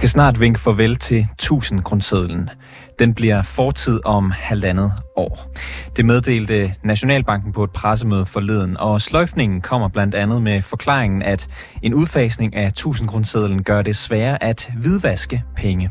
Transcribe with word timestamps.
Skal 0.00 0.08
snart 0.08 0.40
vinke 0.40 0.60
farvel 0.60 0.96
til 0.96 1.26
1000 1.32 1.82
grundsedlen. 1.82 2.50
Den 2.98 3.14
bliver 3.14 3.42
fortid 3.42 4.00
om 4.04 4.30
halvandet 4.30 4.92
år. 5.16 5.52
Det 5.96 6.04
meddelte 6.04 6.74
Nationalbanken 6.82 7.52
på 7.52 7.64
et 7.64 7.70
pressemøde 7.70 8.26
forleden, 8.26 8.76
og 8.76 9.02
sløjfningen 9.02 9.60
kommer 9.60 9.88
blandt 9.88 10.14
andet 10.14 10.42
med 10.42 10.62
forklaringen, 10.62 11.22
at 11.22 11.48
en 11.82 11.94
udfasning 11.94 12.56
af 12.56 12.66
1000 12.66 13.08
grundsedlen 13.08 13.62
gør 13.62 13.82
det 13.82 13.96
sværere 13.96 14.42
at 14.42 14.70
hvidvaske 14.78 15.42
penge. 15.56 15.90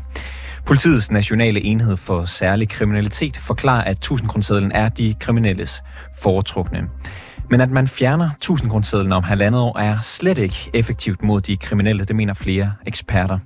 Politiets 0.66 1.10
nationale 1.10 1.64
enhed 1.64 1.96
for 1.96 2.24
særlig 2.24 2.68
kriminalitet 2.68 3.36
forklarer, 3.36 3.84
at 3.84 3.96
1000 3.96 4.28
grundsedlen 4.28 4.72
er 4.72 4.88
de 4.88 5.14
kriminelles 5.20 5.82
foretrukne. 6.22 6.88
Men 7.50 7.60
at 7.60 7.70
man 7.70 7.88
fjerner 7.88 8.30
1000 8.30 8.70
grundsedlen 8.70 9.12
om 9.12 9.22
halvandet 9.22 9.60
år 9.60 9.78
er 9.78 10.00
slet 10.00 10.38
ikke 10.38 10.70
effektivt 10.74 11.22
mod 11.22 11.40
de 11.40 11.56
kriminelle, 11.56 12.04
det 12.04 12.16
mener 12.16 12.34
flere 12.34 12.72
eksperter. 12.86 13.38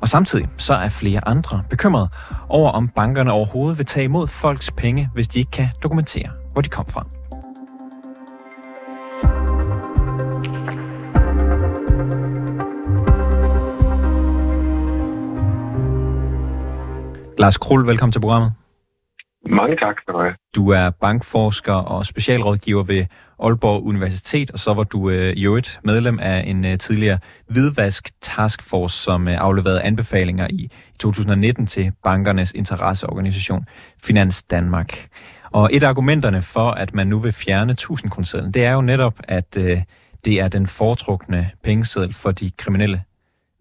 Og 0.00 0.08
samtidig 0.08 0.48
så 0.56 0.74
er 0.74 0.88
flere 0.88 1.28
andre 1.28 1.62
bekymrede 1.70 2.08
over, 2.48 2.70
om 2.70 2.88
bankerne 2.88 3.32
overhovedet 3.32 3.78
vil 3.78 3.86
tage 3.86 4.04
imod 4.04 4.28
folks 4.28 4.70
penge, 4.70 5.10
hvis 5.14 5.28
de 5.28 5.38
ikke 5.38 5.50
kan 5.50 5.68
dokumentere, 5.82 6.30
hvor 6.52 6.62
de 6.62 6.68
kom 6.68 6.86
fra. 6.88 7.06
Lars 17.38 17.56
Krul, 17.56 17.86
velkommen 17.86 18.12
til 18.12 18.20
programmet. 18.20 18.52
Mange 19.50 19.76
tak 19.76 19.96
skal 20.00 20.14
du 20.14 20.18
have. 20.18 20.34
Du 20.54 20.70
er 20.70 20.90
bankforsker 20.90 21.72
og 21.72 22.06
specialrådgiver 22.06 22.82
ved 22.82 23.04
Aalborg 23.42 23.84
Universitet, 23.84 24.50
og 24.50 24.58
så 24.58 24.74
var 24.74 24.84
du 24.84 25.10
øh, 25.10 25.32
i 25.32 25.44
øvrigt 25.44 25.80
medlem 25.84 26.18
af 26.22 26.44
en 26.46 26.64
øh, 26.64 26.78
tidligere 26.78 27.18
hvidvask 27.46 28.08
taskforce, 28.20 28.96
som 28.96 29.28
øh, 29.28 29.34
afleverede 29.40 29.82
anbefalinger 29.82 30.46
i 30.50 30.70
2019 30.98 31.66
til 31.66 31.92
bankernes 32.04 32.52
interesseorganisation 32.52 33.66
Finans 34.04 34.42
Danmark. 34.42 35.08
Og 35.50 35.70
et 35.72 35.82
af 35.82 35.88
argumenterne 35.88 36.42
for, 36.42 36.70
at 36.70 36.94
man 36.94 37.06
nu 37.06 37.18
vil 37.18 37.32
fjerne 37.32 37.72
1000 37.72 38.10
kronersedlen, 38.10 38.54
det 38.54 38.64
er 38.64 38.72
jo 38.72 38.80
netop, 38.80 39.14
at 39.24 39.56
øh, 39.56 39.82
det 40.24 40.40
er 40.40 40.48
den 40.48 40.66
foretrukne 40.66 41.50
pengeseddel 41.64 42.14
for 42.14 42.30
de 42.30 42.50
kriminelle. 42.50 43.02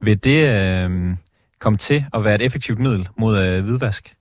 Vil 0.02 0.24
det 0.24 0.64
øh, 0.86 1.16
komme 1.60 1.78
til 1.78 2.06
at 2.14 2.24
være 2.24 2.36
et 2.36 2.42
effektivt 2.42 2.80
middel 2.80 3.08
mod 3.18 3.40
øh, 3.44 3.64
hvidvask? 3.64 4.17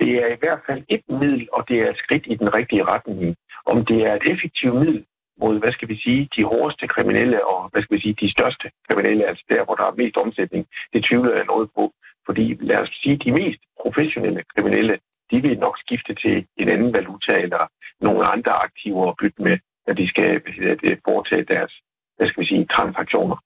Det 0.00 0.10
er 0.22 0.26
i 0.26 0.40
hvert 0.42 0.60
fald 0.66 0.82
et 0.88 1.02
middel, 1.08 1.48
og 1.52 1.68
det 1.68 1.76
er 1.80 1.90
et 1.90 1.98
skridt 1.98 2.24
i 2.26 2.34
den 2.34 2.54
rigtige 2.54 2.84
retning. 2.84 3.36
Om 3.66 3.84
det 3.84 3.98
er 4.06 4.14
et 4.14 4.26
effektivt 4.32 4.74
middel 4.74 5.04
mod, 5.40 5.58
hvad 5.58 5.72
skal 5.72 5.88
vi 5.88 5.96
sige, 6.04 6.28
de 6.36 6.44
hårdeste 6.44 6.86
kriminelle 6.88 7.46
og, 7.46 7.68
hvad 7.72 7.82
skal 7.82 7.96
vi 7.96 8.02
sige, 8.02 8.16
de 8.20 8.30
største 8.30 8.70
kriminelle, 8.88 9.26
altså 9.26 9.44
der, 9.48 9.64
hvor 9.64 9.74
der 9.74 9.86
er 9.86 10.00
mest 10.02 10.16
omsætning, 10.16 10.66
det 10.92 11.04
tvivler 11.04 11.34
jeg 11.36 11.44
noget 11.44 11.68
på. 11.74 11.92
Fordi 12.26 12.56
lad 12.60 12.76
os 12.76 12.90
sige, 13.02 13.16
de 13.16 13.32
mest 13.32 13.60
professionelle 13.82 14.42
kriminelle, 14.54 14.98
de 15.30 15.40
vil 15.42 15.58
nok 15.58 15.78
skifte 15.78 16.14
til 16.14 16.46
en 16.56 16.68
anden 16.68 16.92
valuta 16.92 17.32
eller 17.32 17.66
nogle 18.00 18.26
andre 18.26 18.52
aktiver 18.52 19.08
at 19.08 19.16
bytte 19.20 19.42
med, 19.42 19.58
når 19.86 19.94
de 19.94 20.08
skal 20.08 20.42
det, 20.82 20.98
foretage 21.04 21.44
deres, 21.44 21.72
hvad 22.16 22.28
skal 22.28 22.40
vi 22.40 22.46
sige, 22.46 22.66
transaktioner. 22.66 23.36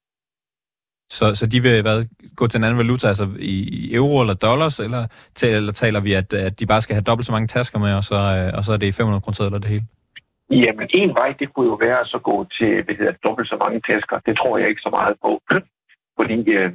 Så, 1.11 1.35
så 1.35 1.47
de 1.47 1.61
vil 1.63 1.83
hvad, 1.83 1.99
gå 2.37 2.47
til 2.47 2.59
en 2.59 2.65
anden 2.65 2.79
valuta, 2.79 3.07
altså 3.07 3.27
i 3.39 3.95
euro 3.95 4.21
eller 4.21 4.35
dollars, 4.35 4.81
eller, 4.81 5.03
til, 5.35 5.49
eller 5.49 5.73
taler 5.73 6.01
vi, 6.01 6.13
at, 6.13 6.33
at 6.33 6.61
de 6.61 6.67
bare 6.67 6.81
skal 6.81 6.95
have 6.95 7.09
dobbelt 7.09 7.27
så 7.27 7.33
mange 7.33 7.47
tasker 7.47 7.79
med, 7.79 7.93
og 7.95 8.05
så, 8.05 8.19
øh, 8.39 8.51
og 8.57 8.65
så 8.65 8.73
er 8.73 8.77
det 8.77 8.95
500 8.95 9.21
kroner 9.21 9.47
eller 9.47 9.59
det 9.59 9.69
hele? 9.75 9.87
Jamen, 10.51 10.89
en 10.95 11.15
vej, 11.15 11.31
det 11.39 11.55
kunne 11.55 11.67
jo 11.73 11.77
være 11.87 12.01
at 12.01 12.07
så 12.07 12.19
gå 12.19 12.47
til, 12.59 12.83
hvad 12.85 12.95
hedder, 12.95 13.13
dobbelt 13.25 13.49
så 13.49 13.57
mange 13.65 13.81
tasker. 13.91 14.17
Det 14.27 14.35
tror 14.37 14.59
jeg 14.59 14.69
ikke 14.69 14.87
så 14.87 14.93
meget 14.99 15.17
på. 15.25 15.33
Fordi 16.19 16.39
øh, 16.57 16.73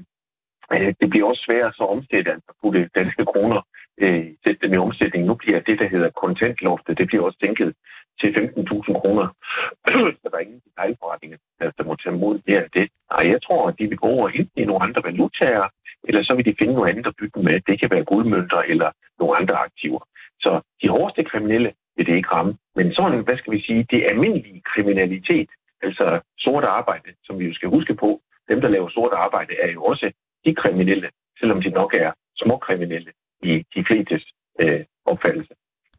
øh, 0.74 0.94
det 1.00 1.08
bliver 1.10 1.28
også 1.30 1.44
sværere 1.46 1.74
så 1.74 1.84
omsætte, 1.84 2.32
altså 2.32 2.52
putte 2.62 2.90
danske 2.96 3.26
kroner, 3.32 3.62
øh, 4.04 4.26
sætte 4.44 4.60
dem 4.64 4.74
i 4.74 4.78
omsætning. 4.78 5.26
Nu 5.26 5.34
bliver 5.34 5.60
det, 5.60 5.80
der 5.80 5.88
hedder 5.94 6.10
kontantloftet, 6.24 6.98
det 6.98 7.08
bliver 7.08 7.24
også 7.24 7.40
tænket 7.40 7.74
til 8.20 8.30
15.000 8.30 9.02
kroner. 9.02 9.28
så 10.22 10.28
der 10.32 10.38
er 10.38 10.46
ingen 10.48 10.62
detaljforretninger, 10.68 11.38
der 11.78 11.84
må 11.84 11.96
tage 11.96 12.16
mod 12.24 12.40
mere 12.48 12.62
end 12.64 12.72
det. 12.74 12.88
Nej, 13.12 13.24
jeg 13.34 13.40
tror, 13.44 13.68
at 13.68 13.76
de 13.80 13.88
vil 13.88 13.98
gå 13.98 14.08
over 14.08 14.30
enten 14.30 14.62
i 14.62 14.66
nogle 14.66 14.84
andre 14.84 15.02
valutaer, 15.04 15.68
eller 16.08 16.24
så 16.24 16.34
vil 16.36 16.46
de 16.46 16.56
finde 16.60 16.74
noget 16.74 16.90
andet 16.90 17.08
at 17.08 17.16
bygge 17.20 17.44
med. 17.44 17.62
Det 17.68 17.80
kan 17.80 17.90
være 17.92 18.04
guldmønter 18.04 18.62
eller 18.72 18.90
nogle 19.20 19.38
andre 19.38 19.56
aktiver. 19.56 20.02
Så 20.40 20.62
de 20.82 20.90
hårdeste 20.90 21.24
kriminelle 21.24 21.74
vil 21.98 22.06
det 22.06 22.16
ikke 22.16 22.30
ramme. 22.30 22.58
Men 22.76 22.94
sådan, 22.94 23.24
hvad 23.24 23.38
skal 23.38 23.54
vi 23.54 23.62
sige, 23.62 23.88
det 23.92 24.04
almindelige 24.04 24.62
kriminalitet, 24.62 25.50
altså 25.82 26.20
sort 26.38 26.64
arbejde, 26.64 27.10
som 27.24 27.40
vi 27.40 27.46
jo 27.46 27.54
skal 27.54 27.70
huske 27.70 27.96
på, 27.96 28.22
dem, 28.50 28.62
der 28.62 28.70
laver 28.70 28.90
sort 28.90 29.14
arbejde, 29.14 29.54
er 29.62 29.72
jo 29.72 29.84
også 29.84 30.12
de 30.46 30.56
kriminelle, 30.56 31.10
selvom 31.40 31.62
de 31.62 31.70
nok 31.70 31.94
er 31.94 32.12
små 32.38 32.58
kriminelle 32.58 33.12
i 33.44 33.66
de 33.76 33.86
flestes 33.88 34.24
øh, 34.60 34.86
opfattelse. 35.06 35.54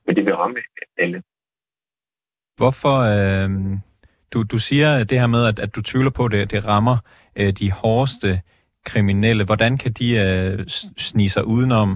Men 0.06 0.16
det 0.16 0.24
vil 0.26 0.36
ramme 0.36 0.60
alle. 0.98 1.22
Hvorfor, 2.56 2.96
øh, 3.14 3.50
du, 4.32 4.42
du 4.42 4.58
siger 4.58 5.04
det 5.04 5.20
her 5.20 5.26
med, 5.26 5.46
at, 5.50 5.58
at 5.58 5.76
du 5.76 5.82
tvivler 5.82 6.10
på, 6.10 6.24
at 6.24 6.32
det, 6.32 6.50
det 6.50 6.66
rammer 6.66 6.96
øh, 7.40 7.52
de 7.60 7.72
hårdeste 7.72 8.40
kriminelle. 8.84 9.44
Hvordan 9.44 9.78
kan 9.78 9.92
de 9.92 10.08
øh, 10.24 10.66
snige 11.08 11.30
sig 11.30 11.44
udenom? 11.46 11.90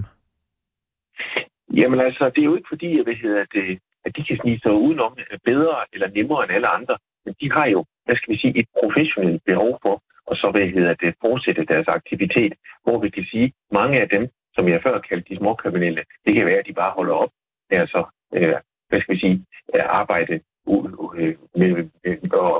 Jamen 1.79 1.99
altså, 1.99 2.23
det 2.33 2.41
er 2.41 2.49
jo 2.51 2.55
ikke 2.55 2.71
fordi, 2.73 2.99
at, 2.99 3.05
hvad 3.05 3.17
hedder 3.23 3.45
det, 3.53 3.79
at 4.05 4.11
de 4.17 4.23
kan 4.23 4.37
snige 4.41 4.59
sig 4.63 4.71
udenom 4.71 5.13
øh, 5.31 5.39
bedre 5.45 5.75
eller 5.93 6.07
nemmere 6.17 6.43
end 6.43 6.51
alle 6.51 6.67
andre. 6.67 6.97
Men 7.25 7.33
de 7.41 7.51
har 7.51 7.65
jo, 7.65 7.85
hvad 8.05 8.15
skal 8.15 8.33
vi 8.33 8.39
sige, 8.39 8.59
et 8.59 8.67
professionelt 8.79 9.43
behov 9.45 9.79
for, 9.81 9.95
og 10.29 10.35
så 10.35 10.51
hvad 10.51 10.67
hedder 10.75 10.93
det, 10.93 11.15
fortsætte 11.21 11.65
deres 11.65 11.87
aktivitet, 11.87 12.53
hvor 12.83 12.97
vi 12.99 13.09
kan 13.09 13.25
sige, 13.31 13.53
mange 13.71 14.01
af 14.01 14.09
dem, 14.09 14.23
som 14.55 14.67
jeg 14.69 14.79
før 14.83 14.99
kaldte 14.99 15.29
de 15.29 15.37
småkriminelle, 15.37 16.03
det 16.25 16.35
kan 16.35 16.45
være, 16.45 16.59
at 16.59 16.67
de 16.67 16.73
bare 16.73 16.91
holder 16.91 17.13
op 17.13 17.29
med 17.69 17.77
at 17.77 17.89
så, 17.89 18.03
øh, 18.35 18.55
hvad 18.89 19.01
skal 19.01 19.15
vi 19.15 19.19
sige, 19.19 19.45
øh, 19.75 19.85
arbejde 20.01 20.39
øh, 20.67 21.35
med, 21.55 21.69
med 22.05 22.13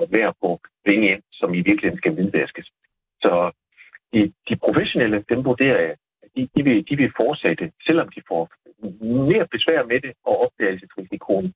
at 0.04 0.12
være 0.12 0.34
på 0.42 0.60
penge 0.86 1.12
ind, 1.12 1.24
som 1.32 1.54
i 1.54 1.62
virkeligheden 1.62 1.98
skal 1.98 2.14
hvidvaskes. 2.14 2.68
Så 3.22 3.52
de, 4.14 4.34
de 4.50 4.56
professionelle, 4.56 5.24
dem 5.30 5.46
vurderer 5.46 5.80
jeg, 5.86 5.96
de, 6.36 6.50
de, 6.56 6.64
vil, 6.64 6.86
de 6.90 6.96
vil 6.96 7.12
fortsætte, 7.18 7.72
selvom 7.88 8.08
de 8.16 8.22
får 8.28 8.44
mere 9.32 9.48
besvær 9.52 9.84
med 9.92 10.00
det, 10.02 10.14
og 10.26 10.42
opdagelsesrisikoen 10.46 11.54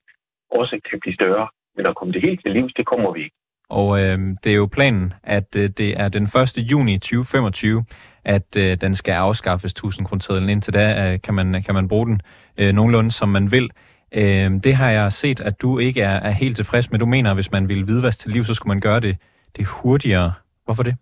også 0.52 0.80
kan 0.90 1.00
blive 1.00 1.16
større. 1.16 1.48
Men 1.76 1.86
at 1.86 1.96
komme 1.96 2.14
det 2.14 2.22
helt 2.22 2.42
til 2.44 2.52
livs, 2.52 2.74
det 2.74 2.86
kommer 2.86 3.12
vi 3.14 3.24
ikke. 3.24 3.36
Og 3.70 4.00
øh, 4.02 4.20
det 4.44 4.52
er 4.52 4.56
jo 4.56 4.70
planen, 4.72 5.14
at 5.24 5.56
øh, 5.58 5.70
det 5.70 6.00
er 6.02 6.10
den 6.10 6.24
1. 6.24 6.58
juni 6.72 6.98
2025, 6.98 7.86
at 8.26 8.58
øh, 8.58 8.78
den 8.82 8.96
skal 8.96 9.12
afskaffes 9.12 9.72
1000 9.72 10.08
kroner 10.08 10.50
Indtil 10.50 10.74
da 10.74 11.14
øh, 11.14 11.22
kan, 11.22 11.34
man, 11.34 11.64
kan 11.64 11.76
man 11.76 11.88
bruge 11.88 12.06
den 12.06 12.22
øh, 12.58 12.74
nogenlunde, 12.74 13.12
som 13.12 13.30
man 13.30 13.52
vil. 13.52 13.70
Øh, 14.14 14.50
det 14.64 14.76
har 14.76 14.90
jeg 14.90 15.12
set, 15.12 15.40
at 15.42 15.62
du 15.62 15.80
ikke 15.80 16.02
er, 16.02 16.18
er 16.30 16.32
helt 16.32 16.56
tilfreds 16.56 16.92
med. 16.92 17.00
Du 17.00 17.06
mener, 17.06 17.30
at 17.30 17.38
hvis 17.38 17.52
man 17.52 17.70
vil 17.70 17.84
hvidvask 17.84 18.20
til 18.20 18.32
liv, 18.32 18.44
så 18.44 18.54
skulle 18.54 18.74
man 18.76 18.82
gøre 18.82 19.00
det, 19.00 19.18
det 19.58 19.66
hurtigere. 19.68 20.34
Hvorfor 20.66 20.84
det? 20.84 20.96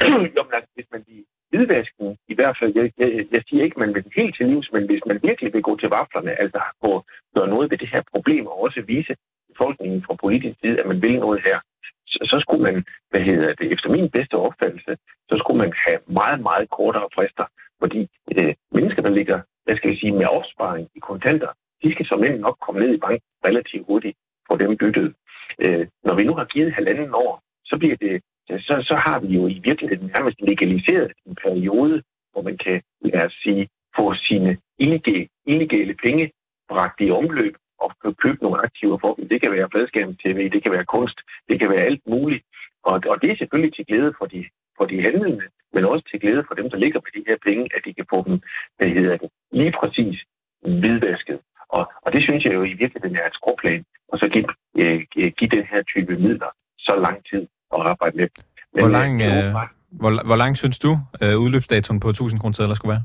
Jamen, 0.36 0.52
altså, 0.58 0.70
hvis 0.74 0.86
man 0.92 1.02
vil 1.06 1.24
hvidvasken, 1.50 2.16
i 2.28 2.34
hvert 2.34 2.56
fald, 2.60 2.72
jeg, 2.74 2.92
jeg, 2.98 3.26
jeg 3.34 3.42
siger 3.48 3.64
ikke, 3.64 3.76
at 3.76 3.84
man 3.84 3.94
vil 3.94 4.04
helt 4.16 4.36
til 4.36 4.46
livs, 4.46 4.68
men 4.72 4.86
hvis 4.86 5.02
man 5.06 5.18
virkelig 5.22 5.52
vil 5.52 5.62
gå 5.62 5.76
til 5.76 5.88
vaflerne, 5.88 6.40
altså 6.40 6.60
gå, 6.80 7.04
gøre 7.34 7.48
noget 7.48 7.70
ved 7.70 7.78
det 7.78 7.88
her 7.88 8.02
problem, 8.14 8.46
og 8.46 8.62
også 8.62 8.82
vise 8.86 9.14
befolkningen 9.52 10.04
fra 10.06 10.14
politisk 10.14 10.56
side, 10.60 10.80
at 10.80 10.86
man 10.86 11.02
vil 11.02 11.18
noget 11.18 11.40
her, 11.42 11.58
så, 12.06 12.18
så 12.30 12.36
skulle 12.40 12.62
man, 12.62 12.84
hvad 13.10 13.20
hedder 13.20 13.54
det, 13.54 13.72
efter 13.72 13.88
min 13.90 14.10
bedste 14.10 14.34
opfattelse, 14.34 14.96
så 15.28 15.34
skulle 15.38 15.58
man 15.58 15.72
have 15.86 15.98
meget, 16.06 16.40
meget 16.40 16.70
kortere 16.70 17.08
frister, 17.14 17.46
fordi 17.78 18.08
øh, 18.36 18.54
mennesker, 18.72 19.02
der 19.02 19.10
ligger, 19.18 19.40
hvad 19.64 19.76
skal 19.76 19.90
vi 19.90 19.96
sige, 20.00 20.12
med 20.12 20.26
opsparing 20.26 20.88
i 20.94 20.98
kontanter, 20.98 21.52
de 21.82 21.92
skal 21.92 22.06
som 22.06 22.24
end 22.24 22.38
nok 22.40 22.56
komme 22.60 22.80
ned 22.80 22.94
i 22.94 22.98
banken 22.98 23.26
relativt 23.44 23.86
hurtigt, 23.86 24.16
på 24.50 24.56
dem 24.56 24.76
byttet. 24.76 25.14
Øh, 25.58 25.86
når 26.04 26.14
vi 26.14 26.24
nu 26.24 26.34
har 26.34 26.44
givet 26.44 26.72
halvanden 26.72 27.14
år, 27.14 27.42
så 27.64 27.78
bliver 27.78 27.96
det 27.96 28.22
så, 28.48 28.84
så 28.88 28.94
har 28.94 29.20
vi 29.20 29.26
jo 29.26 29.46
i 29.46 29.60
virkeligheden 29.64 30.10
nærmest 30.14 30.40
legaliseret 30.40 31.12
en 31.26 31.34
periode, 31.34 32.02
hvor 32.32 32.42
man 32.42 32.56
kan, 32.58 32.82
lad 33.00 33.22
os 33.26 33.32
sige, 33.42 33.68
få 33.96 34.14
sine 34.14 34.58
illegale, 34.78 35.28
illegale 35.46 35.94
penge 35.94 36.30
bragt 36.68 37.00
i 37.00 37.10
omløb 37.10 37.54
og 37.78 37.90
købe 38.22 38.38
nogle 38.42 38.58
aktiver 38.58 38.98
for 38.98 39.14
dem. 39.14 39.28
Det 39.28 39.40
kan 39.40 39.52
være 39.52 39.70
fladskærm-tv, 39.72 40.50
det 40.50 40.62
kan 40.62 40.72
være 40.72 40.84
kunst, 40.84 41.18
det 41.48 41.58
kan 41.60 41.70
være 41.70 41.84
alt 41.84 42.02
muligt. 42.06 42.44
Og, 42.82 43.02
og 43.06 43.22
det 43.22 43.30
er 43.30 43.36
selvfølgelig 43.36 43.74
til 43.74 43.86
glæde 43.86 44.14
for 44.18 44.26
de, 44.26 44.44
for 44.76 44.84
de 44.84 45.02
handlende, 45.02 45.44
men 45.72 45.84
også 45.84 46.04
til 46.10 46.20
glæde 46.20 46.44
for 46.48 46.54
dem, 46.54 46.70
der 46.70 46.76
ligger 46.76 47.00
på 47.00 47.10
de 47.14 47.24
her 47.26 47.36
penge, 47.44 47.68
at 47.76 47.82
de 47.84 47.94
kan 47.94 48.06
få 48.10 48.24
dem, 48.26 48.40
hvad 48.76 48.88
hedder 48.88 49.16
det, 49.16 49.30
lige 49.52 49.74
præcis 49.80 50.24
hvidvasket. 50.60 51.40
Og, 51.68 51.92
og 52.02 52.12
det 52.12 52.22
synes 52.22 52.44
jeg 52.44 52.54
jo 52.54 52.62
i 52.62 52.72
virkeligheden 52.72 53.16
er 53.16 53.26
et 53.26 53.34
skråplan, 53.34 53.84
og 54.08 54.18
så 54.18 54.28
give, 54.28 54.46
øh, 54.78 55.00
give 55.38 55.50
den 55.56 55.64
her 55.70 55.82
type 55.82 56.16
midler 56.16 56.50
så 56.78 56.96
lang 56.96 57.24
tid 57.30 57.42
at 57.74 57.80
arbejde 57.80 58.16
med. 58.16 58.28
Men, 58.72 58.82
hvor, 58.82 58.92
lang, 58.98 59.22
øh, 59.22 59.54
hvor, 59.90 60.26
hvor 60.26 60.36
lang 60.36 60.56
synes 60.56 60.78
du, 60.78 60.92
øh, 61.22 61.36
udløbsdatoen 61.44 62.00
på 62.00 62.08
1000 62.08 62.40
kroner 62.40 62.74
skulle 62.74 62.94
være? 62.96 63.04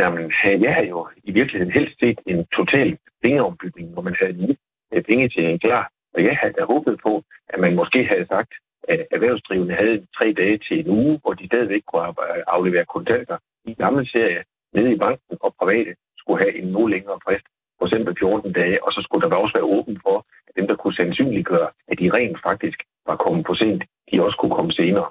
Jamen, 0.00 0.32
jeg 0.64 0.74
har 0.74 0.82
jo 0.82 1.08
i 1.24 1.30
virkeligheden 1.30 1.72
helst 1.72 1.94
set 2.00 2.18
en 2.26 2.46
total 2.56 2.98
pengeombygning, 3.22 3.92
hvor 3.92 4.02
man 4.02 4.16
havde 4.20 4.32
lige 4.32 4.56
penge 5.06 5.28
til 5.28 5.44
en 5.44 5.58
klar. 5.58 5.90
Og 6.14 6.24
jeg 6.24 6.36
havde 6.42 6.66
håbet 6.66 7.00
på, 7.02 7.24
at 7.48 7.60
man 7.60 7.74
måske 7.74 8.04
havde 8.04 8.26
sagt, 8.26 8.52
at 8.88 9.06
erhvervsdrivende 9.10 9.74
havde 9.74 10.06
tre 10.18 10.32
dage 10.32 10.58
til 10.58 10.78
en 10.80 10.88
uge, 10.88 11.18
hvor 11.22 11.32
de 11.32 11.46
stadigvæk 11.46 11.82
kunne 11.86 12.14
aflevere 12.46 12.84
kontanter. 12.84 13.38
I 13.64 13.74
gamle 13.74 14.06
serie 14.06 14.42
nede 14.74 14.92
i 14.92 14.98
banken 14.98 15.36
og 15.40 15.54
private 15.60 15.94
skulle 16.26 16.42
have 16.44 16.54
en 16.60 16.68
nu 16.76 16.86
længere 16.86 17.18
frist, 17.24 17.46
for 17.78 17.86
eksempel 17.86 18.16
14 18.18 18.52
dage, 18.52 18.84
og 18.84 18.90
så 18.92 19.00
skulle 19.02 19.22
der 19.22 19.36
også 19.36 19.54
være 19.58 19.70
åben 19.76 19.96
for, 20.06 20.16
at 20.48 20.52
dem, 20.56 20.66
der 20.66 20.76
kunne 20.76 20.94
sandsynliggøre, 20.94 21.68
at 21.90 21.96
de 22.00 22.10
rent 22.16 22.38
faktisk 22.48 22.78
var 23.06 23.16
kommet 23.16 23.46
for 23.46 23.54
sent, 23.54 23.82
de 24.10 24.22
også 24.26 24.38
kunne 24.40 24.56
komme 24.58 24.72
senere. 24.72 25.08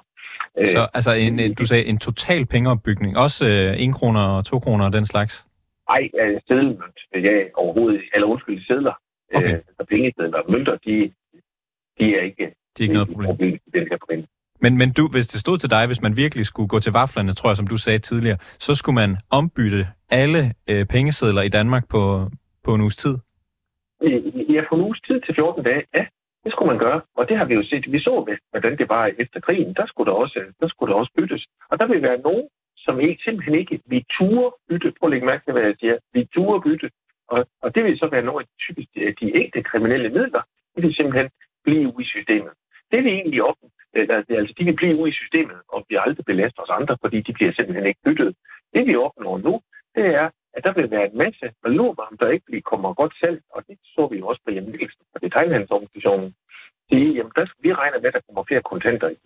Så 0.74 0.88
altså, 0.94 1.12
en, 1.12 1.54
du 1.54 1.64
sagde 1.66 1.84
en 1.84 1.98
total 1.98 2.46
pengeopbygning, 2.46 3.16
også 3.16 3.44
øh, 3.44 3.88
1 3.88 3.94
kroner 3.94 4.20
og 4.36 4.44
2 4.44 4.58
kroner 4.58 4.84
og 4.84 4.92
den 4.92 5.06
slags? 5.06 5.46
Ej, 5.88 6.08
øh, 6.20 6.40
seddelmønt, 6.48 6.98
ja, 7.14 7.36
overhovedet, 7.54 8.02
eller 8.14 8.26
undskyld, 8.26 8.66
sedler, 8.66 8.94
okay. 9.34 9.54
øh, 9.80 9.86
pengesedler, 9.86 10.40
mønter, 10.48 10.76
de, 10.86 11.12
de 11.98 12.16
er 12.16 12.22
ikke, 12.22 12.46
de 12.74 12.78
er 12.78 12.82
ikke 12.82 12.94
noget 12.94 13.08
problem. 13.08 13.28
problem 13.28 13.54
i 13.66 13.70
den 13.78 13.88
her 13.90 13.98
problem. 14.02 14.24
Men, 14.62 14.78
men 14.78 14.92
du, 14.92 15.08
hvis 15.14 15.28
det 15.28 15.40
stod 15.40 15.58
til 15.58 15.70
dig, 15.70 15.86
hvis 15.86 16.02
man 16.02 16.16
virkelig 16.16 16.46
skulle 16.46 16.68
gå 16.68 16.78
til 16.80 16.92
vaflerne, 16.92 17.32
tror 17.32 17.50
jeg, 17.50 17.56
som 17.56 17.66
du 17.66 17.76
sagde 17.76 17.98
tidligere, 17.98 18.38
så 18.58 18.74
skulle 18.74 18.94
man 18.94 19.16
ombytte 19.30 19.86
alle 20.10 20.40
øh, 20.70 20.86
pengesedler 20.86 21.42
i 21.42 21.48
Danmark 21.48 21.88
på, 21.88 22.30
på 22.64 22.74
en 22.74 22.80
uges 22.80 22.96
tid? 22.96 23.14
Øh, 24.02 24.52
ja, 24.54 24.60
for 24.68 24.76
en 24.76 24.82
uges 24.82 25.00
tid 25.00 25.20
til 25.20 25.34
14 25.34 25.64
dage, 25.64 25.82
ja. 25.94 26.04
Det 26.44 26.52
skulle 26.52 26.72
man 26.72 26.78
gøre, 26.78 27.00
og 27.16 27.28
det 27.28 27.36
har 27.38 27.44
vi 27.44 27.54
jo 27.54 27.64
set. 27.64 27.92
Vi 27.92 27.98
så, 28.00 28.36
hvordan 28.50 28.78
det 28.78 28.88
var 28.88 29.10
efter 29.18 29.40
krigen. 29.40 29.74
Der 29.74 29.86
skulle 29.86 30.10
der 30.10 30.16
også, 30.16 30.40
der 30.60 30.68
skulle 30.68 30.92
der 30.92 30.98
også 30.98 31.12
byttes. 31.16 31.46
Og 31.70 31.78
der 31.78 31.86
vil 31.86 32.02
være 32.02 32.18
nogen, 32.18 32.48
som 32.76 33.00
ikke, 33.00 33.22
simpelthen 33.24 33.54
ikke 33.54 33.80
vi 33.86 34.04
ture 34.18 34.52
bytte. 34.68 34.92
Prøv 34.98 35.06
at 35.08 35.10
lægge 35.12 35.26
mærke 35.26 35.44
til, 35.44 35.52
hvad 35.52 35.62
jeg 35.62 35.76
siger. 35.80 35.96
Vi 36.14 36.24
ture 36.34 36.60
bytte. 36.66 36.90
Og, 37.28 37.46
og 37.62 37.74
det 37.74 37.84
vil 37.84 37.98
så 37.98 38.06
være 38.14 38.22
nogle 38.22 38.40
af 38.40 38.46
de 38.46 38.56
typisk 38.66 38.88
de, 39.20 39.36
ægte 39.40 39.62
kriminelle 39.62 40.08
midler. 40.08 40.42
Det 40.74 40.82
vil 40.82 40.94
simpelthen 40.94 41.28
blive 41.64 41.94
ude 41.94 42.04
i 42.04 42.12
systemet. 42.14 42.52
Det 42.92 43.04
vi 43.04 43.10
egentlig 43.10 43.42
op, 43.42 43.56
Øh, 43.96 44.06
altså, 44.16 44.34
altså 44.40 44.54
de 44.58 44.64
vil 44.64 44.76
blive 44.80 44.96
ude 45.00 45.10
i 45.10 45.18
systemet 45.20 45.58
og 45.68 45.84
bliver 45.86 46.00
aldrig 46.00 46.24
belastet 46.24 46.64
os 46.64 46.76
andre, 46.78 46.96
fordi 47.00 47.18
de 47.20 47.32
bliver 47.32 47.52
simpelthen 47.52 47.86
ikke 47.86 48.04
byttet. 48.04 48.36
Det 48.74 48.86
vi 48.86 48.96
opnår 48.96 49.38
nu, 49.38 49.54
det 49.96 50.06
er, 50.20 50.30
at 50.56 50.64
der 50.64 50.72
vil 50.72 50.90
være 50.90 51.06
en 51.10 51.18
masse 51.18 51.46
om 52.10 52.16
der 52.20 52.28
ikke 52.30 52.60
kommer 52.60 52.94
godt 52.94 53.14
selv, 53.20 53.40
og 53.54 53.66
det 53.66 53.78
så 53.84 54.08
vi 54.10 54.18
jo 54.18 54.26
også 54.26 54.42
på 54.44 54.50
hjemmevægelsen 54.50 55.04
og 55.14 55.22
detaljhandelsorganisationen. 55.22 56.34
Sige, 56.90 57.14
jamen 57.16 57.32
der 57.36 57.46
skal 57.46 57.62
vi 57.62 57.72
regner 57.72 57.98
med, 58.00 58.08
at 58.08 58.14
der 58.14 58.26
kommer 58.26 58.44
flere 58.48 58.62
kontanter 58.62 59.08
i, 59.08 59.16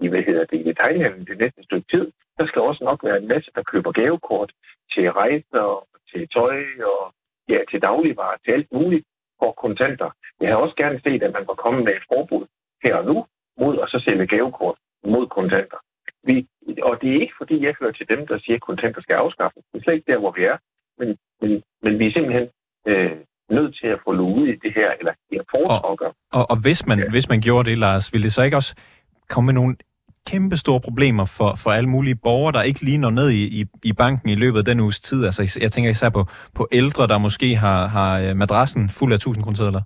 i 0.00 0.08
hvad 0.08 0.22
hedder 0.22 0.44
det, 0.44 0.60
i 0.60 0.62
detaljhandlen 0.62 1.26
det 1.26 1.38
næste 1.38 1.62
stykke 1.62 1.88
tid. 1.90 2.12
Der 2.38 2.46
skal 2.46 2.62
også 2.62 2.84
nok 2.84 3.04
være 3.04 3.18
en 3.18 3.28
masse, 3.28 3.50
der 3.54 3.62
køber 3.62 3.92
gavekort 3.92 4.52
til 4.94 5.12
rejser, 5.12 5.86
til 6.10 6.28
tøj 6.28 6.58
og 6.92 7.14
ja, 7.48 7.58
til 7.70 7.82
dagligvarer, 7.82 8.36
til 8.44 8.52
alt 8.52 8.72
muligt 8.72 9.04
for 9.38 9.52
kontanter. 9.52 10.10
Jeg 10.40 10.48
har 10.48 10.56
også 10.56 10.76
gerne 10.76 11.00
set, 11.04 11.22
at 11.22 11.32
man 11.32 11.46
var 11.46 11.54
kommet 11.54 11.84
med 11.84 11.92
et 11.92 12.08
forbud 12.12 12.46
her 12.84 12.94
og 12.96 13.04
nu 13.04 13.26
mod 13.60 13.78
at 13.82 13.88
så 13.90 13.97
sælge 14.08 14.26
gavekort 14.26 14.78
mod 15.12 15.26
kontanter. 15.26 15.80
Vi, 16.28 16.46
og 16.82 16.94
det 17.00 17.08
er 17.10 17.20
ikke, 17.20 17.38
fordi 17.40 17.64
jeg 17.64 17.74
hører 17.80 17.92
til 17.92 18.08
dem, 18.08 18.26
der 18.26 18.38
siger, 18.38 18.56
at 18.56 18.68
kontanter 18.70 19.00
skal 19.02 19.14
afskaffes. 19.14 19.62
Det 19.72 19.78
er 19.78 19.82
slet 19.82 19.94
ikke 19.94 20.12
der, 20.12 20.18
hvor 20.18 20.32
vi 20.38 20.42
er. 20.44 20.56
Men, 20.98 21.08
men, 21.42 21.62
men 21.82 21.98
vi 21.98 22.06
er 22.06 22.12
simpelthen 22.12 22.48
øh, 22.90 23.12
nødt 23.50 23.72
til 23.80 23.86
at 23.86 24.00
få 24.04 24.10
ud 24.10 24.46
i 24.48 24.56
det 24.64 24.72
her, 24.78 24.90
eller 24.98 25.12
her 25.32 25.42
og, 25.70 26.00
og, 26.32 26.50
og 26.50 26.56
hvis, 26.62 26.86
man, 26.86 26.98
ja. 26.98 27.10
hvis 27.10 27.28
man 27.28 27.40
gjorde 27.40 27.70
det, 27.70 27.78
Lars, 27.78 28.12
ville 28.12 28.24
det 28.24 28.32
så 28.32 28.42
ikke 28.42 28.56
også 28.56 28.74
komme 29.28 29.46
med 29.46 29.54
nogle 29.54 29.76
kæmpe 30.30 30.56
store 30.56 30.80
problemer 30.80 31.26
for, 31.36 31.50
for 31.62 31.70
alle 31.70 31.90
mulige 31.90 32.18
borgere, 32.26 32.52
der 32.52 32.62
ikke 32.62 32.82
lige 32.84 32.98
når 32.98 33.10
ned 33.10 33.30
i, 33.30 33.60
i, 33.60 33.64
i 33.84 33.92
banken 33.92 34.28
i 34.28 34.34
løbet 34.34 34.58
af 34.58 34.64
den 34.64 34.80
uges 34.80 35.00
tid? 35.00 35.24
Altså, 35.24 35.58
jeg 35.60 35.70
tænker 35.72 35.90
især 35.90 36.08
på, 36.08 36.22
på 36.54 36.68
ældre, 36.72 37.06
der 37.06 37.18
måske 37.18 37.56
har, 37.56 37.86
har 37.86 38.20
øh, 38.20 38.36
madrassen 38.36 38.88
fuld 38.98 39.12
af 39.12 39.16
1000 39.16 39.44
kroner 39.44 39.80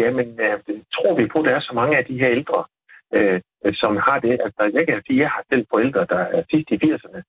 Ja, 0.00 0.10
men 0.10 0.26
øh, 0.44 0.54
tror 0.94 1.14
vi 1.16 1.26
på, 1.32 1.38
at 1.38 1.44
der 1.44 1.54
er 1.54 1.60
så 1.60 1.72
mange 1.74 1.96
af 1.98 2.04
de 2.04 2.18
her 2.18 2.30
ældre, 2.30 2.64
Øh, 3.16 3.40
øh, 3.64 3.74
som 3.74 3.96
har 3.96 4.18
det. 4.26 4.40
Altså, 4.44 4.62
jeg 4.74 4.86
kan 4.86 5.02
sige, 5.06 5.18
at 5.18 5.22
jeg 5.24 5.30
har 5.30 5.44
selv 5.50 5.66
forældre, 5.70 6.06
der 6.14 6.22
er 6.36 6.42
sidst 6.50 6.70
i 6.70 6.76
80'erne. 6.84 7.20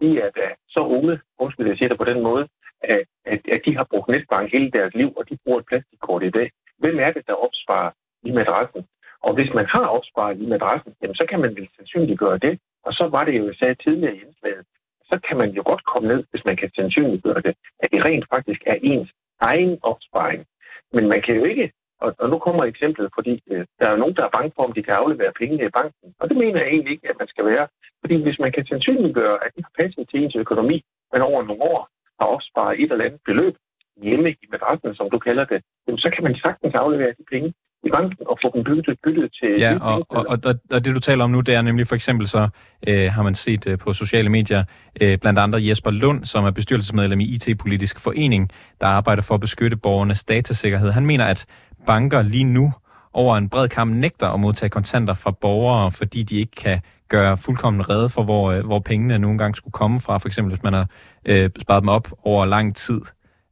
De 0.00 0.08
er 0.24 0.30
da 0.30 0.46
så 0.68 0.80
unge, 0.80 1.20
undskyld, 1.38 1.68
jeg 1.68 1.76
siger 1.76 1.88
det 1.88 1.98
på 1.98 2.10
den 2.12 2.22
måde, 2.22 2.48
at, 2.82 3.04
at, 3.24 3.40
at 3.54 3.60
de 3.66 3.76
har 3.76 3.86
brugt 3.90 4.08
netbank 4.08 4.52
hele 4.52 4.70
deres 4.70 4.94
liv, 4.94 5.12
og 5.16 5.28
de 5.28 5.38
bruger 5.44 5.58
et 5.58 5.66
plastikkort 5.66 6.22
i 6.22 6.30
dag. 6.30 6.50
Hvem 6.78 6.98
er 6.98 7.10
det, 7.12 7.26
der 7.26 7.44
opsparer 7.46 7.90
i 8.22 8.30
madrassen? 8.30 8.82
Og 9.22 9.34
hvis 9.34 9.54
man 9.54 9.66
har 9.66 9.86
opsparet 9.86 10.40
i 10.40 10.46
madrassen, 10.46 10.94
jamen, 11.02 11.14
så 11.14 11.26
kan 11.30 11.40
man 11.40 11.56
vel 11.56 11.68
sandsynligt 11.76 12.18
gøre 12.18 12.38
det. 12.38 12.58
Og 12.86 12.92
så 12.92 13.08
var 13.08 13.24
det 13.24 13.38
jo, 13.38 13.46
jeg 13.46 13.54
sagde 13.54 13.74
tidligere 13.74 14.16
i 14.16 14.22
indslaget, 14.24 14.66
så 15.04 15.20
kan 15.28 15.36
man 15.36 15.50
jo 15.50 15.62
godt 15.66 15.84
komme 15.84 16.08
ned, 16.08 16.24
hvis 16.30 16.44
man 16.44 16.56
kan 16.56 16.70
sandsynliggøre 16.76 17.42
det, 17.46 17.54
at 17.82 17.88
det 17.92 18.04
rent 18.04 18.26
faktisk 18.28 18.62
er 18.66 18.76
ens 18.82 19.10
egen 19.40 19.78
opsparing. 19.82 20.46
Men 20.92 21.08
man 21.08 21.22
kan 21.22 21.34
jo 21.34 21.44
ikke 21.44 21.72
og, 22.04 22.10
og 22.22 22.26
nu 22.32 22.38
kommer 22.46 22.64
eksemplet, 22.64 23.08
fordi 23.16 23.34
øh, 23.52 23.64
der 23.80 23.86
er 23.88 23.96
nogen, 23.96 24.16
der 24.16 24.24
er 24.24 24.36
bange 24.36 24.52
for, 24.54 24.62
om 24.68 24.72
de 24.76 24.82
kan 24.82 24.94
aflevere 25.02 25.32
penge 25.40 25.56
i 25.66 25.74
banken. 25.78 26.08
Og 26.20 26.24
det 26.28 26.36
mener 26.42 26.58
jeg 26.60 26.70
egentlig 26.70 26.92
ikke, 26.94 27.10
at 27.12 27.18
man 27.22 27.28
skal 27.32 27.44
være. 27.52 27.66
Fordi 28.02 28.14
hvis 28.22 28.38
man 28.44 28.52
kan 28.52 28.66
sandsynliggøre, 28.66 29.36
at 29.44 29.50
de 29.56 29.60
har 29.66 29.74
passet 29.80 30.04
til 30.10 30.18
ens 30.22 30.36
økonomi, 30.44 30.78
men 31.12 31.20
over 31.28 31.40
nogle 31.42 31.62
år 31.72 31.80
har 32.20 32.26
opsparet 32.34 32.80
et 32.82 32.92
eller 32.92 33.04
andet 33.04 33.20
beløb 33.28 33.54
hjemme 34.04 34.30
i 34.30 34.46
madrassen, 34.52 34.94
som 34.94 35.10
du 35.10 35.18
kalder 35.18 35.44
det, 35.52 35.60
så 36.04 36.08
kan 36.14 36.24
man 36.24 36.34
sagtens 36.44 36.74
aflevere 36.74 37.12
de 37.18 37.24
penge 37.32 37.52
i 37.84 37.90
banken 37.90 38.26
og 38.26 38.38
få 38.42 38.50
dem 38.54 38.64
byttet, 38.64 38.98
byttet 39.04 39.32
til... 39.40 39.50
Ja, 39.58 39.78
og, 39.80 40.06
og, 40.08 40.26
og, 40.28 40.54
og 40.70 40.84
det 40.84 40.94
du 40.94 41.00
taler 41.00 41.24
om 41.24 41.30
nu, 41.30 41.40
det 41.40 41.54
er 41.54 41.62
nemlig 41.62 41.86
for 41.86 41.94
eksempel 41.94 42.26
så, 42.26 42.48
øh, 42.88 43.10
har 43.12 43.22
man 43.22 43.34
set 43.34 43.66
øh, 43.66 43.78
på 43.78 43.92
sociale 43.92 44.28
medier, 44.28 44.64
øh, 45.02 45.18
blandt 45.18 45.38
andre 45.38 45.58
Jesper 45.68 45.90
Lund, 45.90 46.24
som 46.24 46.44
er 46.44 46.50
bestyrelsesmedlem 46.50 47.20
i 47.20 47.24
IT-politisk 47.24 48.00
forening, 48.00 48.50
der 48.80 48.86
arbejder 48.86 49.22
for 49.22 49.34
at 49.34 49.40
beskytte 49.40 49.76
borgernes 49.76 50.24
datasikkerhed. 50.24 50.90
Han 50.90 51.06
mener, 51.06 51.24
at 51.24 51.46
banker 51.86 52.22
lige 52.22 52.44
nu 52.44 52.72
over 53.12 53.36
en 53.36 53.48
bred 53.48 53.68
kamp 53.68 53.94
nægter 53.94 54.28
at 54.28 54.40
modtage 54.40 54.70
kontanter 54.70 55.14
fra 55.14 55.30
borgere, 55.30 55.92
fordi 55.92 56.22
de 56.22 56.36
ikke 56.36 56.52
kan 56.56 56.80
gøre 57.08 57.38
fuldkommen 57.38 57.90
redde 57.90 58.08
for, 58.08 58.22
hvor, 58.22 58.52
øh, 58.52 58.64
hvor 58.64 58.78
pengene 58.78 59.18
nogle 59.18 59.38
gange 59.38 59.56
skulle 59.56 59.72
komme 59.72 60.00
fra, 60.00 60.18
for 60.18 60.28
eksempel 60.28 60.54
hvis 60.54 60.62
man 60.62 60.72
har 60.72 60.86
øh, 61.24 61.50
sparet 61.60 61.82
dem 61.82 61.88
op 61.88 62.08
over 62.24 62.44
lang 62.44 62.76
tid. 62.76 63.00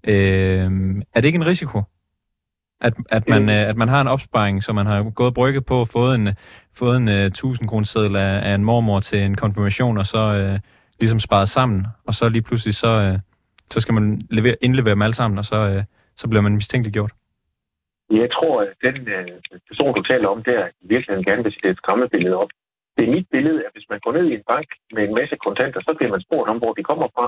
Øh, 0.04 0.70
er 1.14 1.20
det 1.20 1.24
ikke 1.24 1.36
en 1.36 1.46
risiko? 1.46 1.82
At, 2.80 2.94
at, 3.10 3.28
man, 3.28 3.48
øh, 3.48 3.68
at 3.68 3.76
man 3.76 3.88
har 3.88 4.00
en 4.00 4.06
opsparing, 4.06 4.64
så 4.64 4.72
man 4.72 4.86
har 4.86 5.10
gået 5.10 5.34
brygget 5.34 5.64
på 5.64 5.84
fået 5.84 6.14
en, 6.14 6.28
fået 6.74 6.96
en 6.96 7.08
uh, 7.08 7.14
1000 7.14 7.68
kroner 7.68 7.84
seddel 7.84 8.16
af, 8.16 8.50
af 8.50 8.54
en 8.54 8.64
mormor 8.64 9.00
til 9.00 9.22
en 9.22 9.34
konfirmation, 9.34 9.98
og 9.98 10.06
så 10.06 10.50
uh, 10.52 10.58
ligesom 11.00 11.20
sparet 11.20 11.48
sammen, 11.48 11.86
og 12.06 12.14
så 12.14 12.28
lige 12.28 12.42
pludselig 12.42 12.74
så, 12.74 13.12
uh, 13.12 13.18
så 13.70 13.80
skal 13.80 13.94
man 13.94 14.20
levere, 14.30 14.56
indlevere 14.60 14.94
dem 14.94 15.02
alle 15.02 15.14
sammen, 15.14 15.38
og 15.38 15.44
så, 15.44 15.76
uh, 15.76 15.82
så 16.16 16.28
bliver 16.28 16.42
man 16.42 16.54
mistænkeligt 16.54 16.92
gjort. 16.92 17.12
Jeg 18.10 18.30
tror, 18.32 18.62
at 18.62 18.74
den 18.82 19.08
øh, 19.08 19.28
person, 19.68 19.94
du 19.94 20.02
taler 20.02 20.28
om 20.28 20.42
der, 20.42 20.68
i 20.68 20.86
virkeligheden 20.92 21.24
gerne 21.24 21.42
vil 21.42 21.52
sætte 21.52 21.70
et 21.70 21.76
skræmmebillede 21.76 22.36
op. 22.36 22.50
Det 22.96 23.04
er 23.04 23.14
mit 23.16 23.28
billede, 23.30 23.64
at 23.66 23.72
hvis 23.72 23.90
man 23.90 24.00
går 24.00 24.12
ned 24.12 24.26
i 24.26 24.34
en 24.34 24.44
bank 24.52 24.68
med 24.92 25.02
en 25.04 25.14
masse 25.14 25.36
kontanter, 25.36 25.80
så 25.80 25.94
bliver 25.96 26.10
man 26.10 26.20
spurgt 26.20 26.50
om, 26.50 26.58
hvor 26.58 26.72
de 26.72 26.82
kommer 26.82 27.08
fra. 27.14 27.26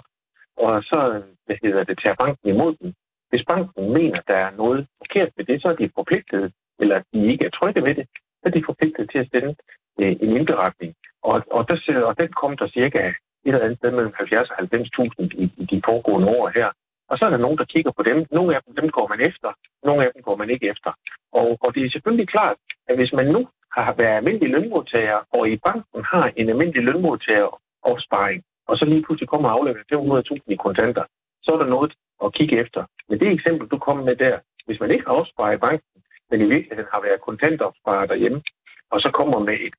Og 0.57 0.83
så 0.83 1.23
hvad 1.47 1.57
hedder 1.63 1.85
det, 1.85 1.99
tager 1.99 2.15
banken 2.15 2.49
imod 2.49 2.75
dem. 2.83 2.95
Hvis 3.31 3.45
banken 3.47 3.93
mener, 3.93 4.19
at 4.19 4.29
der 4.29 4.35
er 4.35 4.51
noget 4.51 4.87
forkert 5.03 5.31
med 5.37 5.45
det, 5.45 5.63
så 5.63 5.69
er 5.69 5.77
de 5.77 5.91
forpligtet, 5.95 6.53
eller 6.81 7.03
de 7.13 7.33
ikke 7.33 7.45
er 7.45 7.51
trygge 7.51 7.85
ved 7.85 7.95
det, 7.95 8.07
så 8.41 8.45
er 8.45 8.51
de 8.51 8.63
forpligtet 8.67 9.11
til 9.11 9.19
at 9.19 9.29
sende 9.33 9.55
en 9.99 10.05
øh, 10.05 10.37
indberetning. 10.37 10.95
Og, 11.23 11.43
og, 11.51 11.69
der, 11.69 12.05
og 12.05 12.19
den 12.19 12.29
kom 12.41 12.57
der 12.57 12.69
cirka 12.69 12.99
et 13.09 13.15
eller 13.45 13.65
andet 13.65 13.79
sted 13.79 13.91
mellem 13.91 14.13
70 14.17 14.51
og 14.51 14.57
90.000 14.59 15.43
i, 15.43 15.45
i 15.63 15.65
de 15.65 15.83
foregående 15.85 16.29
år 16.29 16.49
her. 16.49 16.69
Og 17.11 17.19
så 17.19 17.25
er 17.25 17.31
der 17.31 17.45
nogen, 17.45 17.59
der 17.59 17.65
kigger 17.65 17.93
på 17.97 18.03
dem. 18.03 18.27
Nogle 18.31 18.57
af 18.57 18.61
dem, 18.63 18.75
dem 18.75 18.89
går 18.91 19.07
man 19.09 19.21
efter. 19.21 19.49
Nogle 19.85 20.05
af 20.05 20.11
dem 20.15 20.23
går 20.23 20.37
man 20.37 20.51
ikke 20.51 20.69
efter. 20.69 20.91
Og, 21.33 21.59
og 21.65 21.75
det 21.75 21.85
er 21.85 21.91
selvfølgelig 21.91 22.29
klart, 22.29 22.57
at 22.89 22.97
hvis 22.97 23.13
man 23.13 23.27
nu 23.27 23.49
har 23.73 23.93
været 23.93 24.17
almindelig 24.17 24.51
lønmodtager, 24.51 25.21
og 25.33 25.49
i 25.49 25.57
banken 25.57 26.05
har 26.05 26.33
en 26.37 26.49
almindelig 26.49 26.83
lønmodtager 26.83 27.61
opsparing, 27.83 28.43
og 28.69 28.77
så 28.77 28.85
lige 28.85 29.03
pludselig 29.03 29.29
kommer 29.29 29.49
og 29.49 29.55
afleverer 29.55 30.23
500.000 30.37 30.43
i 30.47 30.57
kontanter, 30.57 31.05
så 31.43 31.53
er 31.53 31.59
der 31.59 31.67
noget 31.67 31.93
at 32.25 32.33
kigge 32.35 32.59
efter. 32.59 32.85
Men 33.09 33.21
det 33.21 33.33
eksempel, 33.33 33.69
du 33.69 33.79
kommer 33.79 34.05
med 34.05 34.17
der, 34.17 34.39
hvis 34.67 34.81
man 34.81 34.91
ikke 34.91 35.05
har 35.07 35.13
opsparet 35.13 35.55
i 35.55 35.65
banken, 35.67 36.03
men 36.31 36.41
i 36.41 36.49
virkeligheden 36.55 36.91
har 36.93 37.01
været 37.01 37.21
kontantopsparet 37.21 38.09
derhjemme, 38.09 38.43
og 38.91 39.01
så 39.01 39.11
kommer 39.11 39.39
med 39.39 39.57
et, 39.67 39.75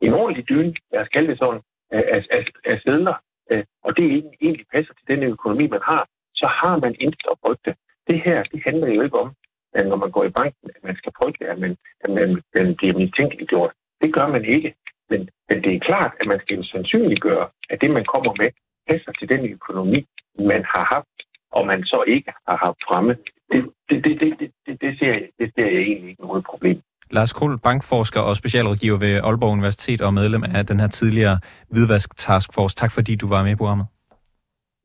en 0.00 0.14
ordentlig 0.14 0.48
dyne, 0.48 0.74
lad 0.92 1.00
os 1.00 1.08
kalde 1.08 1.28
det 1.28 1.38
sådan, 1.38 1.60
af, 1.90 2.24
af, 2.30 2.44
af 2.64 2.80
sædler, 2.84 3.14
øh, 3.50 3.64
og 3.84 3.96
det 3.96 4.04
egentlig 4.40 4.66
passer 4.72 4.94
til 4.94 5.08
den 5.08 5.22
økonomi, 5.22 5.66
man 5.66 5.80
har, 5.82 6.08
så 6.34 6.46
har 6.46 6.76
man 6.76 6.94
intet 7.00 7.26
at 7.30 7.38
frygte. 7.44 7.74
Det 8.08 8.20
her, 8.24 8.42
det 8.42 8.62
handler 8.64 8.88
jo 8.88 9.02
ikke 9.02 9.18
om, 9.18 9.34
at 9.74 9.86
når 9.86 9.96
man 9.96 10.10
går 10.10 10.24
i 10.24 10.36
banken, 10.40 10.70
at 10.76 10.84
man 10.84 10.96
skal 10.96 11.12
frygte, 11.18 11.44
at 11.52 11.58
man, 11.58 11.76
at 12.04 12.10
man, 12.10 12.42
man 12.54 12.76
bliver 12.76 12.98
mistænkeliggjort. 12.98 13.72
Det 14.02 14.14
gør 14.14 14.26
man 14.28 14.44
ikke. 14.44 14.74
Men, 15.10 15.28
men 15.48 15.62
det 15.64 15.74
er 15.74 15.86
klart, 15.88 16.12
at 16.20 16.26
man 16.26 16.40
skal 16.40 16.56
jo 16.56 16.62
sandsynliggøre, 16.62 17.46
at 17.70 17.80
det, 17.80 17.90
man 17.90 18.04
kommer 18.04 18.32
med, 18.42 18.50
passer 18.88 19.12
til 19.12 19.28
den 19.28 19.42
økonomi, 19.56 20.06
man 20.38 20.64
har 20.74 20.84
haft, 20.94 21.16
og 21.52 21.66
man 21.66 21.84
så 21.84 22.04
ikke 22.06 22.32
har 22.48 22.56
haft 22.56 22.80
fremme. 22.88 23.16
Det, 23.52 23.60
det, 23.88 24.04
det, 24.04 24.20
det, 24.20 24.30
det, 24.40 24.50
det, 24.66 24.80
det, 24.80 24.98
ser, 24.98 25.06
jeg, 25.06 25.28
det 25.38 25.52
ser 25.54 25.66
jeg 25.76 25.82
egentlig 25.90 26.10
ikke 26.10 26.22
noget 26.22 26.44
problem. 26.44 26.82
Lars 27.10 27.32
Kohl, 27.32 27.58
bankforsker 27.58 28.20
og 28.20 28.36
specialrådgiver 28.36 28.98
ved 28.98 29.14
Aalborg 29.28 29.52
Universitet 29.52 30.00
og 30.00 30.14
medlem 30.14 30.42
af 30.54 30.66
den 30.66 30.80
her 30.80 30.88
tidligere 30.88 31.38
Hvidvask 31.68 32.16
Task 32.16 32.54
Force. 32.54 32.76
Tak 32.76 32.92
fordi 32.92 33.16
du 33.16 33.28
var 33.28 33.42
med 33.42 33.52
i 33.52 33.56
programmet. 33.56 33.86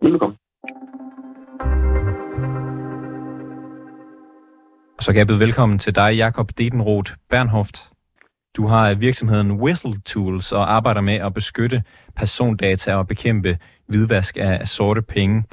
Velkommen. 0.02 0.38
Og 4.98 5.04
så 5.04 5.12
kan 5.12 5.20
jeg 5.20 5.28
byde 5.28 5.40
velkommen 5.40 5.80
til 5.80 5.96
dig, 5.96 6.16
Jakob 6.16 6.50
Dedenroth 6.58 7.14
Bernhoft. 7.30 7.92
Du 8.58 8.68
har 8.68 8.94
virksomheden 8.94 9.52
Whistle 9.52 9.94
Tools 10.06 10.52
og 10.52 10.74
arbejder 10.74 11.02
med 11.02 11.14
at 11.14 11.34
beskytte 11.34 11.84
persondata 12.16 12.96
og 12.96 13.08
bekæmpe 13.08 13.58
hvidvask 13.88 14.38
af 14.40 14.68
sorte 14.68 15.02
penge. 15.02 15.44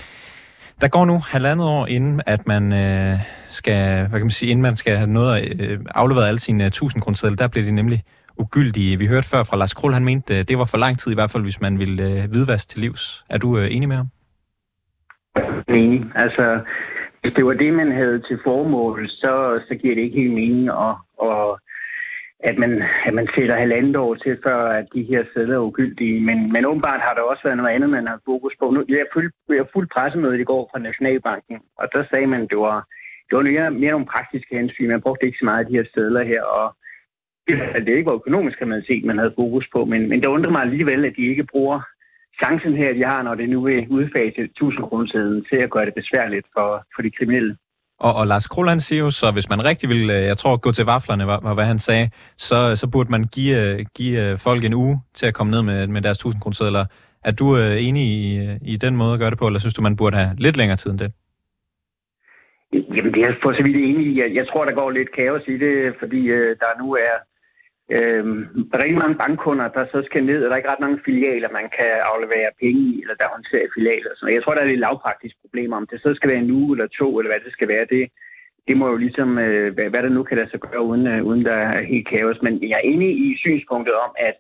Der 0.81 0.89
går 0.89 1.05
nu 1.05 1.19
halvandet 1.19 1.67
år, 1.67 1.87
inden 1.87 2.21
at 2.27 2.47
man 2.47 2.73
øh, 2.73 3.19
skal, 3.49 4.09
hvad 4.09 4.21
kan 4.21 4.27
man 4.27 4.31
sige, 4.31 4.51
inden 4.51 4.63
man 4.63 4.77
skal 4.77 4.97
have 4.97 5.11
noget 5.11 5.61
øh, 5.61 5.81
afleveret 5.95 6.29
alle 6.29 6.41
sine 6.41 6.65
øh, 6.65 6.69
1000 6.69 7.03
kroner 7.03 7.37
der 7.39 7.49
bliver 7.49 7.65
de 7.65 7.73
nemlig 7.73 8.03
ugyldige. 8.39 8.99
Vi 8.99 9.07
hørte 9.07 9.29
før 9.29 9.43
fra 9.45 9.57
Lars 9.57 9.75
Krull, 9.75 9.95
han 9.95 10.05
mente, 10.05 10.39
øh, 10.39 10.45
det 10.49 10.59
var 10.59 10.65
for 10.65 10.79
lang 10.79 10.99
tid 10.99 11.13
i 11.13 11.15
hvert 11.15 11.31
fald, 11.31 11.43
hvis 11.43 11.61
man 11.61 11.79
ville 11.79 12.03
øh, 12.03 12.31
hvidvask 12.31 12.69
til 12.69 12.81
livs. 12.81 13.25
Er 13.31 13.39
du 13.39 13.59
øh, 13.59 13.69
enig 13.71 13.89
med 13.89 13.97
ham? 13.97 14.09
Enig. 15.69 16.01
Altså, 16.15 16.61
hvis 17.23 17.35
det 17.37 17.45
var 17.47 17.53
det, 17.53 17.73
man 17.75 17.93
havde 17.93 18.19
til 18.29 18.39
formål, 18.45 19.09
så, 19.09 19.61
så 19.69 19.75
giver 19.75 19.95
det 19.95 20.03
ikke 20.03 20.21
helt 20.21 20.35
mening 20.35 20.69
at, 20.69 20.95
at, 21.29 21.49
at, 22.49 22.59
man, 22.59 22.83
at 23.07 23.15
man 23.15 23.29
sætter 23.35 23.57
halvandet 23.57 23.97
år 23.97 24.15
til, 24.15 24.39
før 24.43 24.59
at 24.79 24.87
de 24.95 25.03
her 25.03 25.25
sædler 25.35 25.55
er 25.55 25.67
ugyldige. 25.69 26.21
Men, 26.21 26.53
men 26.53 26.65
åbenbart 26.65 27.01
har 27.01 27.15
der 27.15 27.23
også 27.23 27.43
været 27.45 27.57
noget 27.57 27.75
andet, 27.75 27.91
man 27.91 28.07
har 28.07 28.21
fokus 28.25 28.55
på. 28.61 28.71
Nu, 28.71 28.85
jeg 28.89 29.07
fulgte 29.13 29.37
jeg 29.49 29.67
fuldt 29.73 29.93
pressemøde 29.93 30.41
i 30.41 30.45
går 30.45 30.69
fra 30.73 30.79
Nationalbanken, 30.79 31.61
og 31.79 31.89
der 31.93 32.05
sagde 32.11 32.27
man, 32.27 32.43
at 32.43 32.51
det 32.51 32.59
var, 32.59 32.89
det 33.29 33.37
var 33.37 33.43
mere, 33.43 33.71
mere 33.71 33.91
nogle 33.91 34.13
praktiske 34.15 34.57
hensyn. 34.57 34.89
Man 34.89 35.01
brugte 35.01 35.27
ikke 35.27 35.39
så 35.39 35.45
meget 35.45 35.65
af 35.65 35.67
de 35.67 35.77
her 35.77 35.85
sædler 35.95 36.25
her, 36.25 36.43
og 36.43 36.77
det 37.87 37.89
ikke 37.89 38.11
var 38.11 38.21
økonomisk 38.21 38.59
kriminalitet, 38.59 39.05
man 39.05 39.19
havde 39.19 39.35
fokus 39.37 39.67
på, 39.73 39.85
men, 39.85 40.09
men 40.09 40.21
det 40.21 40.27
undrer 40.27 40.51
mig 40.51 40.63
alligevel, 40.63 41.05
at 41.05 41.17
de 41.17 41.27
ikke 41.27 41.45
bruger 41.53 41.81
chancen 42.41 42.77
her, 42.77 42.93
de 42.93 43.05
har, 43.05 43.23
når 43.23 43.35
det 43.35 43.49
nu 43.49 43.61
vil 43.61 43.87
udfase 43.91 44.41
1000 44.43 44.85
kroner 44.85 45.07
til 45.51 45.57
at 45.57 45.71
gøre 45.71 45.87
det 45.87 45.95
besværligt 45.95 46.47
for, 46.55 46.87
for 46.95 47.03
de 47.03 47.11
kriminelle. 47.11 47.57
Og, 48.07 48.15
og 48.15 48.27
Lars 48.27 48.47
Kroland 48.47 48.81
siger 48.81 49.01
jo 49.01 49.11
så, 49.11 49.33
hvis 49.33 49.49
man 49.49 49.65
rigtig 49.65 49.89
vil, 49.89 50.11
øh, 50.11 50.23
jeg 50.31 50.39
tror, 50.39 50.57
gå 50.57 50.73
til 50.73 50.85
vaflerne, 50.85 51.27
var, 51.27 51.41
var 51.43 51.55
hvad 51.55 51.65
han 51.65 51.79
sagde, 51.79 52.11
så, 52.37 52.77
så 52.77 52.91
burde 52.93 53.11
man 53.11 53.25
give, 53.25 53.55
øh, 53.63 53.79
give 53.97 54.17
øh, 54.25 54.39
folk 54.39 54.65
en 54.65 54.75
uge 54.75 54.95
til 55.15 55.27
at 55.27 55.35
komme 55.35 55.51
ned 55.51 55.63
med, 55.63 55.87
med 55.87 56.03
deres 56.03 56.19
1000 56.19 56.43
kroner 56.43 56.87
Er 57.25 57.33
du 57.33 57.57
enig 57.89 58.03
i, 58.03 58.23
i 58.73 58.77
den 58.77 58.97
måde 58.97 59.13
at 59.15 59.21
gøre 59.21 59.31
det 59.31 59.39
på, 59.39 59.47
eller 59.47 59.61
synes 59.61 59.75
du, 59.75 59.83
man 59.83 59.97
burde 59.97 60.17
have 60.17 60.31
lidt 60.39 60.57
længere 60.57 60.77
tid 60.77 60.91
end 60.91 60.99
det? 60.99 61.13
Jamen, 62.73 63.13
det 63.15 63.23
er 63.25 63.33
for 63.43 63.53
så 63.53 63.63
vidt 63.63 63.77
enig 63.77 64.07
i. 64.07 64.21
Jeg, 64.21 64.29
jeg 64.35 64.47
tror, 64.49 64.65
der 64.65 64.75
går 64.81 64.91
lidt 64.91 65.15
kaos 65.17 65.45
i 65.55 65.57
det, 65.65 65.95
fordi 66.01 66.21
øh, 66.37 66.57
der 66.63 66.83
nu 66.83 66.87
er 66.93 67.17
øh, 67.97 68.25
rigtig 68.83 68.99
mange 68.99 69.17
bankkunder, 69.23 69.69
der 69.69 69.85
så 69.87 70.03
skal 70.09 70.25
ned, 70.25 70.45
og 70.45 70.47
der 70.47 70.53
er 70.53 70.61
ikke 70.61 70.73
ret 70.73 70.87
mange 70.87 71.01
filialer, 71.05 71.59
man 71.61 71.69
kan 71.79 71.93
aflevere 72.13 72.57
penge 72.61 72.81
i, 72.93 73.01
eller 73.03 73.15
der 73.15 73.35
håndterer 73.35 73.75
filialer. 73.77 74.11
Så 74.17 74.27
jeg 74.27 74.43
tror, 74.43 74.55
der 74.55 74.63
er 74.63 74.73
lidt 74.73 74.85
lavpraktisk 74.87 75.37
problemer. 75.45 75.77
om 75.77 75.87
det 75.87 76.01
så 76.01 76.15
skal 76.15 76.31
være 76.31 76.43
en 76.45 76.51
uge 76.51 76.75
eller 76.75 76.89
to, 76.99 77.19
eller 77.19 77.31
hvad 77.31 77.41
det 77.45 77.53
skal 77.53 77.69
være. 77.69 77.87
Det, 77.95 78.03
det 78.69 78.77
må 78.77 78.87
jo 78.89 78.97
ligesom, 78.97 79.39
øh, 79.39 79.75
hvad, 79.75 79.91
hvad 79.91 80.03
der 80.03 80.09
nu 80.09 80.23
kan 80.23 80.37
lade 80.37 80.51
sig 80.51 80.61
gøre, 80.61 80.83
uden, 80.83 81.07
øh, 81.07 81.25
uden 81.25 81.45
der 81.45 81.55
er 81.55 81.83
helt 81.83 82.09
kaos. 82.09 82.43
Men 82.43 82.55
jeg 82.71 82.77
er 82.77 82.89
enig 82.93 83.11
i 83.27 83.37
synspunktet 83.39 83.95
om, 83.95 84.11
at 84.19 84.37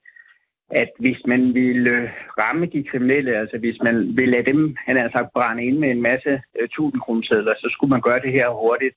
at 0.75 0.91
hvis 0.99 1.21
man 1.27 1.55
vil 1.55 1.87
øh, 1.87 2.11
ramme 2.39 2.67
de 2.67 2.85
kriminelle, 2.85 3.37
altså 3.37 3.59
hvis 3.59 3.79
man 3.83 4.17
vil 4.17 4.29
lade 4.29 4.47
dem, 4.53 4.77
han 4.87 4.97
har 4.97 5.11
sagt, 5.13 5.33
brænde 5.33 5.65
ind 5.65 5.79
med 5.79 5.91
en 5.91 6.03
masse 6.03 6.43
øh, 6.61 6.65
1000 6.65 7.01
kroner 7.01 7.23
så 7.63 7.69
skulle 7.73 7.91
man 7.91 8.01
gøre 8.01 8.21
det 8.21 8.33
her 8.33 8.49
hurtigt. 8.49 8.97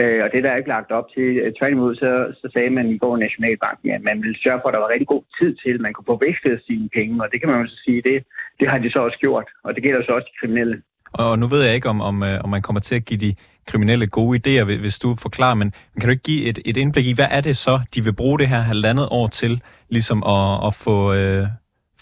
Øh, 0.00 0.24
og 0.24 0.28
det 0.32 0.44
der 0.44 0.50
er 0.50 0.56
ikke 0.56 0.74
lagt 0.76 0.90
op 0.98 1.08
til. 1.14 1.28
Øh, 1.42 1.52
tværtimod, 1.58 1.94
så, 1.94 2.10
så 2.40 2.46
sagde 2.52 2.70
man 2.70 2.86
i 2.90 2.98
går 2.98 3.16
Nationalbanken, 3.16 3.90
at 3.90 4.02
man 4.02 4.22
ville 4.22 4.38
sørge 4.42 4.60
for, 4.60 4.68
at 4.68 4.74
der 4.74 4.80
var 4.84 4.92
rigtig 4.94 5.08
god 5.14 5.22
tid 5.38 5.50
til, 5.62 5.72
at 5.74 5.80
man 5.80 5.92
kunne 5.92 6.10
få 6.12 6.18
vekslet 6.26 6.62
sine 6.66 6.88
penge. 6.96 7.22
Og 7.22 7.28
det 7.32 7.40
kan 7.40 7.48
man 7.50 7.60
jo 7.60 7.66
så 7.66 7.78
sige, 7.84 8.02
det, 8.02 8.16
det 8.60 8.68
har 8.68 8.78
de 8.78 8.90
så 8.90 8.98
også 8.98 9.18
gjort. 9.18 9.48
Og 9.64 9.74
det 9.74 9.82
gælder 9.82 10.02
så 10.02 10.12
også 10.12 10.28
de 10.32 10.38
kriminelle. 10.40 10.82
Og 11.12 11.38
nu 11.38 11.46
ved 11.46 11.62
jeg 11.64 11.74
ikke, 11.74 11.88
om, 11.88 12.00
om, 12.00 12.22
øh, 12.22 12.44
om 12.44 12.50
man 12.50 12.62
kommer 12.62 12.80
til 12.80 12.94
at 12.94 13.04
give 13.04 13.20
de 13.26 13.34
kriminelle 13.66 14.06
gode 14.06 14.34
idéer, 14.40 14.64
hvis 14.64 14.98
du 14.98 15.08
forklarer, 15.22 15.54
men 15.54 15.72
kan 16.00 16.08
du 16.08 16.10
ikke 16.10 16.22
give 16.22 16.48
et, 16.48 16.58
et 16.64 16.76
indblik 16.76 17.06
i, 17.06 17.14
hvad 17.14 17.30
er 17.30 17.40
det 17.40 17.56
så, 17.56 17.74
de 17.94 18.04
vil 18.04 18.14
bruge 18.14 18.38
det 18.38 18.48
her 18.48 18.62
halvandet 18.72 19.08
år 19.10 19.26
til, 19.26 19.62
ligesom 19.88 20.22
at, 20.36 20.66
at 20.66 20.72
få, 20.84 21.14
øh, 21.14 21.44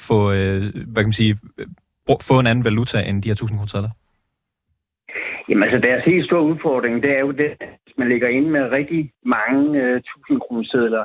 få 0.08 0.32
øh, 0.32 0.62
hvad 0.92 1.02
kan 1.02 1.10
man 1.12 1.20
sige, 1.22 1.38
få 2.28 2.34
en 2.40 2.46
anden 2.46 2.64
valuta 2.64 2.98
end 3.08 3.22
de 3.22 3.28
her 3.28 3.34
1000 3.34 3.58
kroner 3.58 3.90
Jamen 5.48 5.62
altså, 5.62 5.78
deres 5.88 6.04
helt 6.04 6.26
store 6.26 6.42
udfordring, 6.42 7.02
det 7.02 7.10
er 7.16 7.20
jo 7.20 7.30
det, 7.30 7.50
man 7.98 8.08
ligger 8.08 8.28
inde 8.28 8.50
med 8.50 8.70
rigtig 8.70 9.12
mange 9.24 9.82
øh, 9.82 9.96
1000 9.96 10.40
kroner 10.40 11.04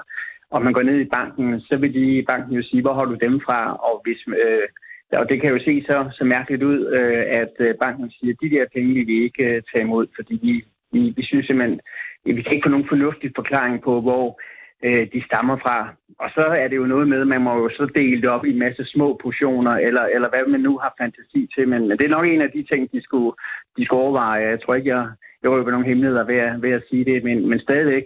og 0.51 0.61
man 0.61 0.73
går 0.73 0.81
ned 0.81 0.99
i 0.99 1.13
banken, 1.17 1.61
så 1.61 1.77
vil 1.77 1.93
de 1.93 2.17
i 2.19 2.25
banken 2.25 2.53
jo 2.53 2.63
sige, 2.63 2.81
hvor 2.81 2.93
har 2.93 3.05
du 3.05 3.15
dem 3.15 3.41
fra? 3.45 3.75
Og, 3.75 4.01
hvis, 4.03 4.19
øh, 4.27 4.67
og 5.19 5.29
det 5.29 5.41
kan 5.41 5.49
jo 5.49 5.59
se 5.59 5.83
så, 5.87 6.09
så 6.11 6.23
mærkeligt 6.23 6.63
ud, 6.63 6.79
øh, 6.97 7.23
at 7.41 7.53
øh, 7.59 7.75
banken 7.75 8.11
siger, 8.11 8.33
at 8.33 8.41
de 8.41 8.55
der 8.55 8.65
penge 8.73 8.93
vil 8.93 9.07
vi 9.07 9.23
ikke 9.23 9.43
øh, 9.43 9.61
tage 9.71 9.83
imod, 9.83 10.07
fordi 10.15 10.39
vi, 10.41 10.53
vi, 10.93 11.13
vi 11.17 11.23
synes 11.23 11.45
simpelthen, 11.45 11.79
at 12.27 12.35
vi 12.35 12.41
kan 12.41 12.53
ikke 12.53 12.65
få 12.65 12.69
nogen 12.69 12.91
fornuftig 12.93 13.31
forklaring 13.35 13.83
på, 13.83 14.01
hvor 14.01 14.41
øh, 14.83 15.07
de 15.13 15.25
stammer 15.25 15.57
fra. 15.57 15.93
Og 16.19 16.29
så 16.29 16.41
er 16.41 16.67
det 16.67 16.75
jo 16.75 16.85
noget 16.85 17.07
med, 17.07 17.21
at 17.21 17.27
man 17.27 17.41
må 17.41 17.53
jo 17.63 17.69
så 17.69 17.85
dele 17.95 18.21
det 18.21 18.29
op 18.29 18.45
i 18.45 18.51
en 18.51 18.59
masse 18.59 18.85
små 18.85 19.19
portioner, 19.21 19.71
eller, 19.71 20.01
eller 20.01 20.29
hvad 20.29 20.45
man 20.47 20.59
nu 20.59 20.77
har 20.77 20.93
fantasi 21.01 21.49
til. 21.55 21.67
Men, 21.67 21.87
men 21.87 21.97
det 21.97 22.05
er 22.05 22.15
nok 22.17 22.25
en 22.25 22.41
af 22.41 22.51
de 22.51 22.63
ting, 22.63 22.91
de 22.91 23.01
skulle, 23.01 23.35
de 23.77 23.85
skulle 23.85 24.01
overveje. 24.01 24.49
Jeg 24.49 24.61
tror 24.61 24.75
ikke, 24.75 24.89
jeg, 24.89 25.09
jeg 25.43 25.51
røber 25.51 25.71
nogle 25.71 25.87
hemmeligheder 25.87 26.25
ved 26.25 26.35
at, 26.35 26.61
ved 26.61 26.71
at 26.71 26.83
sige 26.89 27.05
det, 27.05 27.23
men, 27.23 27.49
men 27.49 27.59
stadigvæk. 27.59 28.03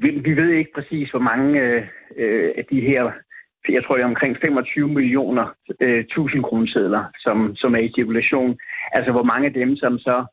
Vi, 0.00 0.10
vi 0.10 0.36
ved 0.36 0.50
ikke 0.50 0.72
præcis, 0.74 1.10
hvor 1.10 1.20
mange 1.20 1.60
øh, 1.60 1.82
øh, 2.16 2.50
af 2.56 2.64
de 2.70 2.80
her, 2.80 3.12
jeg 3.68 3.84
tror 3.84 3.96
det 3.96 4.02
er 4.02 4.06
omkring 4.14 4.36
25 4.40 4.88
millioner 4.88 5.54
øh, 5.80 6.00
1000 6.00 6.42
kronesedler, 6.42 7.04
som, 7.18 7.56
som 7.56 7.74
er 7.74 7.78
i 7.78 7.92
cirkulation. 7.94 8.58
Altså 8.92 9.12
hvor 9.12 9.22
mange 9.22 9.46
af 9.46 9.52
dem, 9.52 9.76
som 9.76 9.98
så 9.98 10.24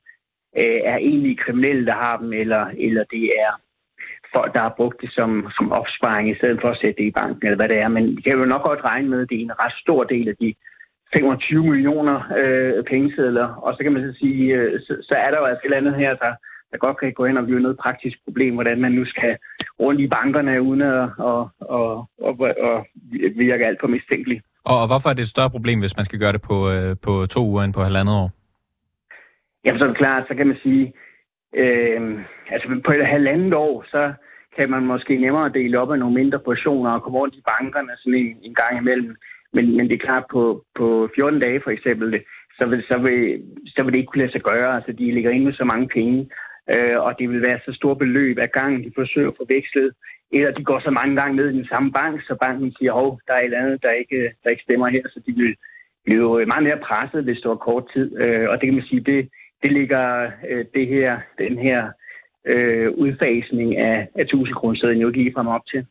øh, 0.58 0.80
er 0.84 0.98
egentlig 0.98 1.40
kriminelle, 1.40 1.86
der 1.86 1.94
har 1.94 2.18
dem, 2.18 2.34
eller, 2.34 2.66
eller 2.78 3.04
det 3.04 3.24
er 3.24 3.52
folk, 4.34 4.54
der 4.54 4.60
har 4.60 4.74
brugt 4.78 5.02
det 5.02 5.12
som, 5.14 5.50
som 5.58 5.72
opsparing, 5.72 6.30
i 6.30 6.36
stedet 6.36 6.62
for 6.62 6.70
at 6.70 6.78
sætte 6.82 6.98
det 7.02 7.08
i 7.08 7.18
banken, 7.22 7.48
eller 7.48 7.56
hvad 7.56 7.70
det 7.70 7.78
er. 7.78 7.88
Men 7.88 8.18
vi 8.18 8.22
kan 8.22 8.32
jo 8.32 8.46
nok 8.46 8.64
godt 8.64 8.84
regne 8.84 9.10
med, 9.10 9.22
at 9.22 9.30
det 9.30 9.38
er 9.38 9.42
en 9.42 9.60
ret 9.60 9.76
stor 9.84 10.04
del 10.04 10.28
af 10.30 10.36
de 10.42 10.54
25 11.14 11.64
millioner 11.64 12.18
øh, 12.40 12.84
pengesedler. 12.84 13.48
Og 13.66 13.74
så 13.74 13.84
kan 13.84 13.94
man 13.94 14.02
så 14.02 14.20
sige, 14.20 14.56
øh, 14.56 14.80
så, 14.82 14.94
så 15.02 15.16
er 15.16 15.32
der 15.32 15.38
jo 15.40 15.46
altså 15.46 15.62
et 15.62 15.66
eller 15.66 15.78
andet 15.78 15.96
her, 15.96 16.16
der, 16.16 16.34
der 16.72 16.78
godt 16.78 16.98
kan 17.00 17.14
gå 17.14 17.26
ind 17.26 17.38
og 17.38 17.46
blive 17.46 17.60
noget 17.60 17.78
praktisk 17.78 18.18
problem, 18.26 18.54
hvordan 18.54 18.82
man 18.82 18.92
nu 18.92 19.06
skal 19.06 19.38
rundt 19.80 20.02
i 20.02 20.08
bankerne 20.08 20.62
uden 20.62 20.82
at 20.82 21.10
og, 21.18 21.50
og, 21.60 22.10
og, 22.22 22.40
og 22.68 22.86
virke 23.36 23.66
alt 23.66 23.80
for 23.82 23.88
mistænkeligt. 23.88 24.44
Og, 24.64 24.82
og 24.82 24.88
hvorfor 24.88 25.10
er 25.10 25.14
det 25.14 25.22
et 25.22 25.36
større 25.36 25.50
problem, 25.50 25.80
hvis 25.80 25.98
man 25.98 26.06
skal 26.06 26.20
gøre 26.20 26.34
det 26.34 26.42
på, 26.42 26.72
øh, 26.72 26.96
på 27.06 27.26
to 27.26 27.42
uger 27.46 27.64
end 27.64 27.74
på 27.74 27.82
halvandet 27.82 28.16
år? 28.16 28.32
Jamen 29.66 29.80
så 29.80 29.86
er 29.86 29.90
det 29.90 29.98
klart, 29.98 30.24
så 30.28 30.36
kan 30.36 30.48
man 30.48 30.58
sige, 30.64 30.94
øh, 31.56 32.20
altså 32.50 32.82
på 32.86 32.92
et 32.92 33.08
halvandet 33.08 33.54
år, 33.54 33.86
så 33.92 34.14
kan 34.58 34.70
man 34.70 34.86
måske 34.86 35.18
nemmere 35.18 35.50
dele 35.54 35.80
op 35.80 35.92
af 35.92 36.00
nogle 36.00 36.16
mindre 36.16 36.40
portioner 36.40 36.92
og 36.92 37.04
komme 37.04 37.20
rundt 37.20 37.36
i 37.36 37.48
bankerne 37.52 37.92
sådan 37.98 38.20
en, 38.20 38.38
en 38.42 38.56
gang 38.56 38.78
imellem. 38.78 39.16
Men, 39.54 39.78
men 39.78 39.88
det 39.88 39.94
er 39.96 40.06
klart, 40.08 40.24
på, 40.32 40.64
på 40.76 41.10
14 41.16 41.40
dage 41.40 41.62
for 41.64 41.72
eksempel, 41.72 42.24
så 42.58 42.66
vil, 42.66 42.84
så, 42.88 42.98
vil, 42.98 43.44
så 43.68 43.84
vil 43.84 43.94
det 43.94 44.00
ikke 44.00 44.12
kunne 44.12 44.24
lade 44.24 44.32
sig 44.32 44.42
gøre. 44.42 44.76
Altså, 44.76 44.92
de 44.92 45.12
ligger 45.12 45.32
inde 45.32 45.46
med 45.46 45.54
så 45.54 45.64
mange 45.64 45.88
penge, 45.88 46.30
øh, 46.70 47.00
og 47.00 47.20
det 47.20 47.30
vil 47.30 47.42
være 47.42 47.60
så 47.66 47.74
store 47.74 47.96
beløb 47.96 48.38
af 48.38 48.52
gangen, 48.52 48.84
de 48.84 48.92
forsøger 48.96 49.30
at 49.30 49.38
få 49.38 49.46
vekslet. 49.50 49.92
Eller 50.32 50.52
de 50.52 50.64
går 50.64 50.80
så 50.80 50.92
mange 50.92 51.16
gange 51.16 51.36
ned 51.36 51.50
i 51.50 51.58
den 51.58 51.68
samme 51.68 51.92
bank, 51.92 52.22
så 52.22 52.36
banken 52.42 52.72
siger, 52.72 52.94
at 52.94 53.18
der 53.28 53.34
er 53.34 53.40
et 53.40 53.46
eller 53.46 53.60
andet, 53.60 53.84
der 53.84 53.92
ikke, 53.92 54.32
der 54.44 54.50
ikke 54.50 54.64
stemmer 54.64 54.88
her, 54.88 55.04
så 55.06 55.20
de 55.28 55.32
vil 55.32 55.56
blive 56.06 56.46
meget 56.46 56.64
mere 56.64 56.80
presset, 56.88 57.24
hvis 57.24 57.38
det 57.42 57.50
var 57.50 57.56
kort 57.56 57.86
tid. 57.94 58.18
Øh, 58.22 58.50
og 58.50 58.56
det 58.56 58.68
kan 58.68 58.74
man 58.74 58.90
sige, 58.90 59.02
det, 59.02 59.30
det 59.64 59.72
ligger 59.74 60.32
øh, 60.50 60.66
det 60.74 60.88
her, 60.88 61.20
den 61.38 61.58
her 61.58 61.92
øh, 62.48 62.92
udfasning 62.92 63.78
af, 63.78 64.08
af 64.16 64.22
1000 64.22 64.56
kroner 64.56 64.92
jo 64.92 65.10
lige 65.10 65.34
frem 65.36 65.48
op 65.48 65.62
til. 65.72 65.86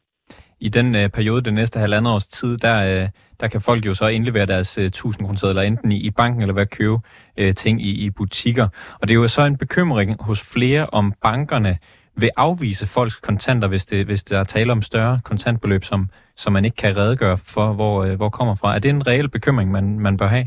I 0.61 0.68
den 0.68 0.94
øh, 0.94 1.08
periode, 1.08 1.42
den 1.42 1.54
næste 1.54 1.78
halvandet 1.78 2.12
års 2.12 2.26
tid, 2.26 2.56
der, 2.58 3.02
øh, 3.02 3.08
der 3.40 3.49
kan 3.49 3.61
folk 3.61 3.87
jo 3.87 3.94
så 3.94 4.06
indlevere 4.08 4.46
deres 4.46 4.78
øh, 4.78 4.85
1000 4.85 5.26
kroner 5.26 5.62
enten 5.62 5.92
i, 5.92 6.06
i 6.06 6.11
banken 6.11 6.42
eller 6.42 6.54
ved 6.54 6.62
at 6.62 6.70
købe 6.70 6.99
øh, 7.37 7.54
ting 7.54 7.82
i, 7.82 8.04
i 8.04 8.11
butikker. 8.11 8.68
Og 9.00 9.08
det 9.08 9.14
er 9.14 9.20
jo 9.20 9.28
så 9.28 9.42
en 9.42 9.58
bekymring 9.58 10.16
hos 10.20 10.52
flere, 10.52 10.87
om 10.92 11.12
bankerne 11.23 11.78
vil 12.16 12.30
afvise 12.37 12.87
folks 12.87 13.14
kontanter, 13.14 13.68
hvis, 13.68 13.87
det, 13.87 14.06
hvis 14.06 14.23
der 14.23 14.38
er 14.38 14.44
tale 14.44 14.73
om 14.73 14.82
større 14.82 15.20
kontantbeløb, 15.25 15.85
som, 15.85 16.08
som 16.37 16.52
man 16.52 16.64
ikke 16.64 16.76
kan 16.76 16.96
redegøre 16.96 17.38
for, 17.38 17.73
hvor, 17.73 18.04
øh, 18.04 18.16
hvor 18.16 18.28
kommer 18.28 18.54
fra. 18.54 18.75
Er 18.75 18.78
det 18.78 18.88
en 18.88 19.06
reel 19.06 19.28
bekymring, 19.28 19.70
man, 19.70 20.00
man 20.00 20.16
bør 20.16 20.26
have? 20.26 20.46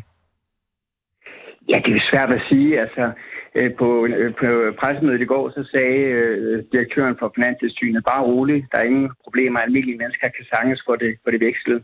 Ja, 1.69 1.77
det 1.85 1.95
er 1.95 2.09
svært 2.11 2.31
at 2.31 2.41
sige. 2.49 2.81
Altså, 2.81 3.11
øh, 3.55 3.73
på, 3.79 4.05
øh, 4.05 4.33
på 4.39 4.47
pressemødet 4.79 5.21
i 5.21 5.31
går, 5.33 5.49
så 5.49 5.63
sagde 5.71 5.99
øh, 6.17 6.63
direktøren 6.71 7.15
for 7.19 7.31
Finanstilsynet, 7.35 8.03
bare 8.03 8.23
roligt, 8.23 8.65
der 8.71 8.77
er 8.77 8.83
ingen 8.83 9.11
problemer, 9.23 9.59
almindelige 9.59 9.97
mennesker 9.97 10.27
kan 10.27 10.45
sanges 10.45 10.81
for 10.85 10.95
det, 10.95 11.17
for 11.23 11.31
det 11.31 11.39
vekslet. 11.39 11.83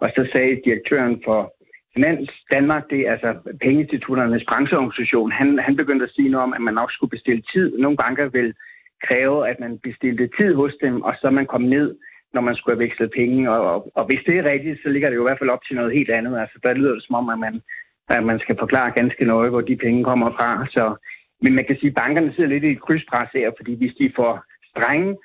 Og 0.00 0.10
så 0.16 0.28
sagde 0.32 0.60
direktøren 0.64 1.22
for 1.24 1.54
Finans 1.94 2.30
Danmark, 2.50 2.84
det 2.90 3.00
er 3.00 3.12
altså 3.12 3.30
pengeinstitutternes 3.62 4.44
brancheorganisation, 4.48 5.32
han, 5.32 5.58
han 5.58 5.76
begyndte 5.76 6.04
at 6.04 6.14
sige 6.16 6.28
noget 6.28 6.42
om, 6.42 6.52
at 6.52 6.60
man 6.60 6.74
nok 6.74 6.92
skulle 6.92 7.10
bestille 7.16 7.42
tid. 7.52 7.78
Nogle 7.78 7.96
banker 7.96 8.28
vil 8.28 8.54
kræve, 9.06 9.48
at 9.48 9.60
man 9.60 9.78
bestilte 9.78 10.28
tid 10.38 10.54
hos 10.54 10.74
dem, 10.82 11.02
og 11.02 11.14
så 11.20 11.30
man 11.30 11.46
kom 11.46 11.62
ned, 11.62 11.96
når 12.34 12.40
man 12.40 12.54
skulle 12.54 12.76
have 12.76 12.84
vekslet 12.84 13.10
penge. 13.16 13.50
Og, 13.50 13.60
og, 13.74 13.92
og 13.94 14.04
hvis 14.06 14.22
det 14.26 14.38
er 14.38 14.50
rigtigt, 14.52 14.82
så 14.82 14.88
ligger 14.88 15.08
det 15.08 15.16
jo 15.16 15.22
i 15.22 15.28
hvert 15.28 15.38
fald 15.38 15.50
op 15.50 15.64
til 15.64 15.76
noget 15.76 15.92
helt 15.92 16.10
andet. 16.10 16.40
Altså, 16.40 16.58
der 16.62 16.74
lyder 16.74 16.94
det 16.94 17.04
som 17.04 17.14
om, 17.14 17.28
at 17.28 17.38
man 17.38 17.62
at 18.08 18.24
man 18.24 18.38
skal 18.38 18.56
forklare 18.58 18.90
ganske 18.90 19.24
nøje, 19.24 19.50
hvor 19.50 19.60
de 19.60 19.76
penge 19.76 20.04
kommer 20.04 20.30
fra. 20.30 20.66
Så, 20.70 20.94
men 21.42 21.54
man 21.54 21.64
kan 21.64 21.76
sige, 21.76 21.88
at 21.88 21.94
bankerne 21.94 22.32
sidder 22.34 22.50
lidt 22.50 22.64
i 22.64 22.70
et 22.70 22.80
krydspres 22.80 23.28
her, 23.34 23.50
fordi 23.58 23.74
hvis 23.74 23.94
de 23.98 24.12
får 24.16 24.44
strenge, 24.70 25.16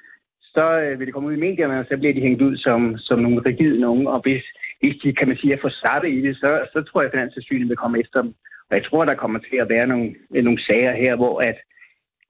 så 0.41 0.65
øh, 0.81 0.99
vil 0.99 1.05
det 1.07 1.13
komme 1.13 1.29
ud 1.29 1.33
i 1.37 1.45
medierne, 1.47 1.79
og 1.79 1.85
så 1.89 1.97
bliver 1.97 2.13
de 2.13 2.21
hængt 2.21 2.41
ud 2.41 2.57
som, 2.57 2.97
som 2.97 3.19
nogle 3.19 3.41
rigide 3.45 3.79
nogen. 3.79 4.07
Og 4.07 4.21
hvis, 4.21 4.43
hvis 4.79 4.95
de, 5.03 5.13
kan 5.13 5.27
man 5.27 5.37
sige, 5.37 5.53
er 5.53 5.57
for 5.61 5.69
startet 5.69 6.09
i 6.09 6.21
det, 6.21 6.35
så, 6.35 6.67
så 6.73 6.81
tror 6.81 7.01
jeg, 7.01 7.07
at 7.07 7.13
Finanstilsynet 7.13 7.69
vil 7.69 7.77
komme 7.77 7.99
efter 7.99 8.21
dem. 8.21 8.33
Og 8.69 8.75
jeg 8.77 8.85
tror, 8.85 9.05
der 9.05 9.15
kommer 9.15 9.39
til 9.39 9.57
at 9.57 9.69
være 9.69 9.87
nogle, 9.87 10.15
øh, 10.35 10.43
nogle 10.43 10.63
sager 10.63 10.93
her, 10.95 11.15
hvor 11.15 11.41
at, 11.41 11.57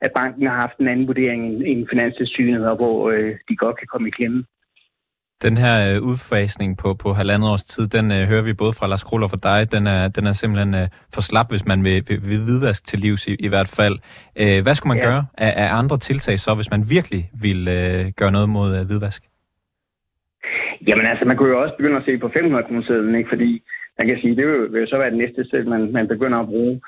at 0.01 0.11
banken 0.11 0.47
har 0.47 0.55
haft 0.55 0.77
en 0.77 0.87
anden 0.87 1.07
vurdering 1.07 1.43
end 1.69 1.87
Finanstilsynet, 1.89 2.69
og 2.69 2.75
hvor 2.75 3.11
øh, 3.11 3.35
de 3.49 3.55
godt 3.55 3.77
kan 3.77 3.87
komme 3.87 4.07
i 4.07 4.11
klemme. 4.11 4.45
Den 5.47 5.57
her 5.57 5.75
øh, 5.89 5.97
udfasning 6.09 6.77
på, 6.77 6.87
på 7.03 7.09
halvandet 7.19 7.49
års 7.53 7.63
tid, 7.63 7.87
den 7.87 8.05
øh, 8.11 8.23
hører 8.31 8.45
vi 8.49 8.53
både 8.53 8.73
fra 8.79 8.87
Lars 8.87 9.03
Kroll 9.03 9.23
og 9.23 9.29
fra 9.33 9.43
dig. 9.49 9.71
Den 9.75 9.87
er, 9.87 10.07
den 10.17 10.25
er 10.27 10.35
simpelthen 10.41 10.73
øh, 10.81 10.87
for 11.15 11.21
slap, 11.29 11.49
hvis 11.49 11.65
man 11.71 11.79
vil, 11.83 11.97
vil, 12.07 12.19
vil 12.29 12.41
vidvask 12.51 12.81
til 12.87 12.99
livs 12.99 13.27
i, 13.27 13.33
i 13.47 13.49
hvert 13.53 13.71
fald. 13.79 13.95
Øh, 14.41 14.59
hvad 14.63 14.75
skulle 14.75 14.93
man 14.93 15.03
ja. 15.03 15.09
gøre 15.09 15.23
af, 15.45 15.51
af 15.63 15.69
andre 15.81 15.97
tiltag 15.97 16.35
så, 16.39 16.51
hvis 16.55 16.71
man 16.75 16.81
virkelig 16.95 17.23
vil 17.45 17.61
øh, 17.77 18.01
gøre 18.19 18.31
noget 18.37 18.49
mod 18.57 18.69
øh, 18.77 18.83
hvidvask? 18.87 19.21
Jamen 20.87 21.05
altså, 21.11 21.25
man 21.25 21.37
kunne 21.37 21.51
jo 21.53 21.61
også 21.63 21.75
begynde 21.77 21.97
at 21.97 22.05
se 22.05 22.17
på 22.17 22.29
500 22.33 22.63
kroner 22.63 23.17
ikke? 23.17 23.33
Fordi 23.33 23.51
man 23.97 24.07
kan 24.07 24.17
sige, 24.21 24.35
det 24.35 24.47
vil, 24.47 24.73
vil 24.73 24.87
så 24.87 24.97
være 24.97 25.11
det 25.13 25.21
næste 25.23 25.45
sted, 25.45 25.63
man, 25.63 25.91
man 25.91 26.07
begynder 26.07 26.39
at 26.39 26.51
bruge. 26.53 26.81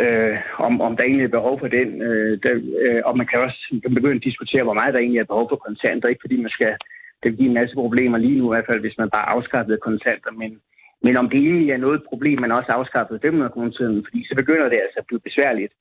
Øh, 0.00 0.36
om, 0.58 0.80
om 0.80 0.96
der 0.96 1.04
egentlig 1.04 1.24
er 1.24 1.38
behov 1.38 1.54
for 1.60 1.68
den. 1.68 2.02
Øh, 2.02 2.38
der, 2.42 2.52
øh, 2.84 3.00
og 3.04 3.16
man 3.18 3.26
kan 3.26 3.40
også 3.40 3.80
begynde 3.94 4.20
at 4.20 4.28
diskutere, 4.28 4.62
hvor 4.62 4.78
meget 4.80 4.94
der 4.94 5.00
egentlig 5.00 5.20
er 5.20 5.32
behov 5.32 5.46
for 5.50 5.56
kontanter. 5.56 6.08
Ikke 6.08 6.24
fordi 6.24 6.36
man 6.42 6.50
skal 6.50 6.72
det 7.22 7.30
vil 7.30 7.38
give 7.38 7.48
en 7.48 7.60
masse 7.60 7.74
problemer 7.74 8.18
lige 8.18 8.38
nu, 8.38 8.44
i 8.46 8.54
hvert 8.54 8.66
fald 8.66 8.80
hvis 8.80 8.98
man 8.98 9.10
bare 9.10 9.28
afskaffede 9.28 9.78
kontanter. 9.88 10.30
Men, 10.30 10.60
men 11.02 11.16
om 11.16 11.28
det 11.30 11.38
egentlig 11.38 11.70
er 11.70 11.76
noget 11.76 12.02
problem, 12.08 12.40
man 12.40 12.52
også 12.52 12.72
afskaffede 12.72 13.20
500 13.22 13.50
kroner 13.50 13.70
tiden, 13.70 14.04
fordi 14.06 14.26
så 14.28 14.34
begynder 14.34 14.68
det 14.68 14.80
altså 14.84 14.98
at 14.98 15.06
blive 15.06 15.20
besværligt. 15.20 15.72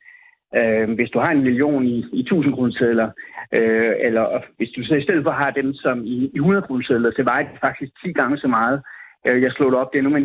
Øh, 0.56 0.90
hvis 0.98 1.10
du 1.10 1.20
har 1.20 1.32
en 1.32 1.44
million 1.44 1.86
i, 1.86 2.06
i 2.14 2.20
1000 2.20 2.54
kroner 2.54 3.12
øh, 3.52 3.94
eller 4.00 4.44
hvis 4.58 4.70
du 4.70 4.84
så 4.84 4.96
i 4.96 5.04
stedet 5.04 5.24
for 5.24 5.32
har 5.32 5.52
dem 5.52 5.74
som 5.74 6.06
i, 6.06 6.32
i 6.34 6.38
100 6.38 6.62
kroner 6.62 7.12
så 7.16 7.24
vejer 7.24 7.44
det 7.44 7.60
faktisk 7.62 7.92
10 8.04 8.14
gange 8.14 8.38
så 8.38 8.48
meget. 8.48 8.82
Øh, 9.28 9.42
jeg 9.42 9.52
slog 9.52 9.72
det 9.72 9.80
op, 9.80 9.94
det 9.94 10.00
er 10.00 10.04
nu 10.04 10.10
med 10.10 10.24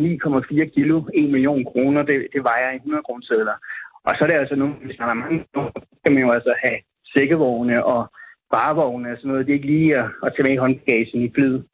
9,4 0.67 0.73
kilo, 0.75 1.03
1 1.13 1.29
million 1.29 1.65
kroner, 1.65 2.01
det, 2.03 2.27
det 2.33 2.43
vejer 2.43 2.71
i 2.71 2.75
100 2.75 3.03
kroner 3.03 3.57
Og 4.03 4.15
så 4.15 4.23
er 4.23 4.27
det 4.27 4.33
altså 4.33 4.55
nu, 4.55 4.67
hvis 4.67 4.99
man 4.99 5.07
har 5.07 5.13
mange, 5.13 5.45
så 5.53 5.81
kan 6.03 6.13
man 6.13 6.23
jo 6.23 6.31
altså 6.31 6.53
have 6.63 6.77
sækkevogne 7.13 7.85
og 7.85 8.11
varevogne 8.51 9.11
og 9.11 9.17
sådan 9.17 9.29
noget. 9.29 9.45
Det 9.45 9.51
er 9.51 9.55
ikke 9.55 9.67
lige 9.67 9.97
at, 9.97 10.05
at 10.23 10.33
tage 10.35 10.43
med 10.43 10.53
i 10.53 10.57
håndbagagen 10.57 11.21
i 11.21 11.31
flyet. 11.35 11.65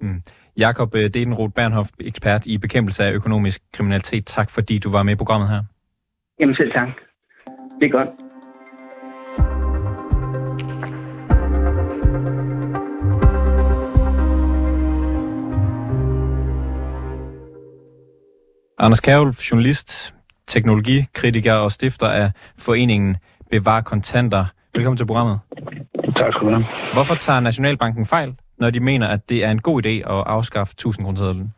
Mm. 0.00 0.22
Jakob 0.56 0.94
øh, 0.94 1.10
Dedenroth 1.14 1.54
Bernhoff, 1.54 1.90
ekspert 2.00 2.46
i 2.46 2.58
bekæmpelse 2.58 3.04
af 3.04 3.12
økonomisk 3.12 3.62
kriminalitet. 3.72 4.26
Tak 4.26 4.50
fordi 4.50 4.78
du 4.78 4.90
var 4.90 5.02
med 5.02 5.12
i 5.12 5.16
programmet 5.16 5.48
her. 5.48 5.62
Jamen 6.40 6.54
selv 6.54 6.72
tak. 6.72 6.88
Det 7.80 7.86
er 7.86 7.90
godt. 7.90 8.10
Anders 18.78 19.00
Kærulf, 19.00 19.50
journalist, 19.50 20.14
teknologikritiker 20.46 21.52
og 21.52 21.72
stifter 21.72 22.08
af 22.08 22.30
foreningen 22.58 23.16
Bevar 23.50 23.80
Kontanter. 23.80 24.44
Velkommen 24.74 24.96
til 24.96 25.06
programmet. 25.06 25.38
Tak 26.20 26.32
skal 26.32 26.46
du 26.46 26.52
have. 26.52 26.66
Hvorfor 26.92 27.14
tager 27.14 27.40
Nationalbanken 27.40 28.06
fejl, 28.06 28.30
når 28.58 28.70
de 28.70 28.80
mener, 28.80 29.06
at 29.06 29.28
det 29.28 29.44
er 29.44 29.50
en 29.50 29.62
god 29.68 29.86
idé 29.86 29.94
at 30.14 30.20
afskaffe 30.36 30.72
1000 30.72 31.04
kronersedlen? 31.04 31.50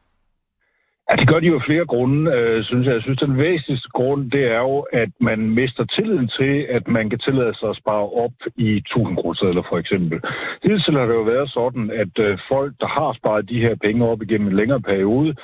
Ja, 1.11 1.17
det 1.17 1.29
gør 1.29 1.41
de 1.41 1.47
jo 1.47 1.61
flere 1.69 1.87
grunde, 1.87 2.33
øh, 2.37 2.65
synes 2.65 2.87
jeg. 2.87 2.95
Jeg 2.95 3.03
synes, 3.03 3.19
den 3.19 3.39
væsentligste 3.39 3.89
grund, 3.89 4.31
det 4.31 4.45
er 4.57 4.63
jo, 4.71 4.79
at 4.93 5.11
man 5.21 5.39
mister 5.61 5.85
tilliden 5.85 6.29
til, 6.39 6.67
at 6.77 6.89
man 6.89 7.11
kan 7.11 7.19
tillade 7.19 7.55
sig 7.59 7.69
at 7.69 7.77
spare 7.77 8.07
op 8.25 8.37
i 8.57 8.69
1000 8.77 9.17
kroner 9.17 9.63
for 9.71 9.79
eksempel. 9.79 10.21
Hidtil 10.63 10.99
har 10.99 11.07
det 11.07 11.15
jo 11.15 11.23
været 11.35 11.51
sådan, 11.51 11.91
at 12.03 12.15
øh, 12.27 12.39
folk, 12.53 12.73
der 12.81 12.87
har 12.87 13.13
sparet 13.13 13.49
de 13.49 13.61
her 13.61 13.75
penge 13.85 14.07
op 14.07 14.23
igennem 14.23 14.49
en 14.49 14.57
længere 14.57 14.81
periode, 14.81 15.35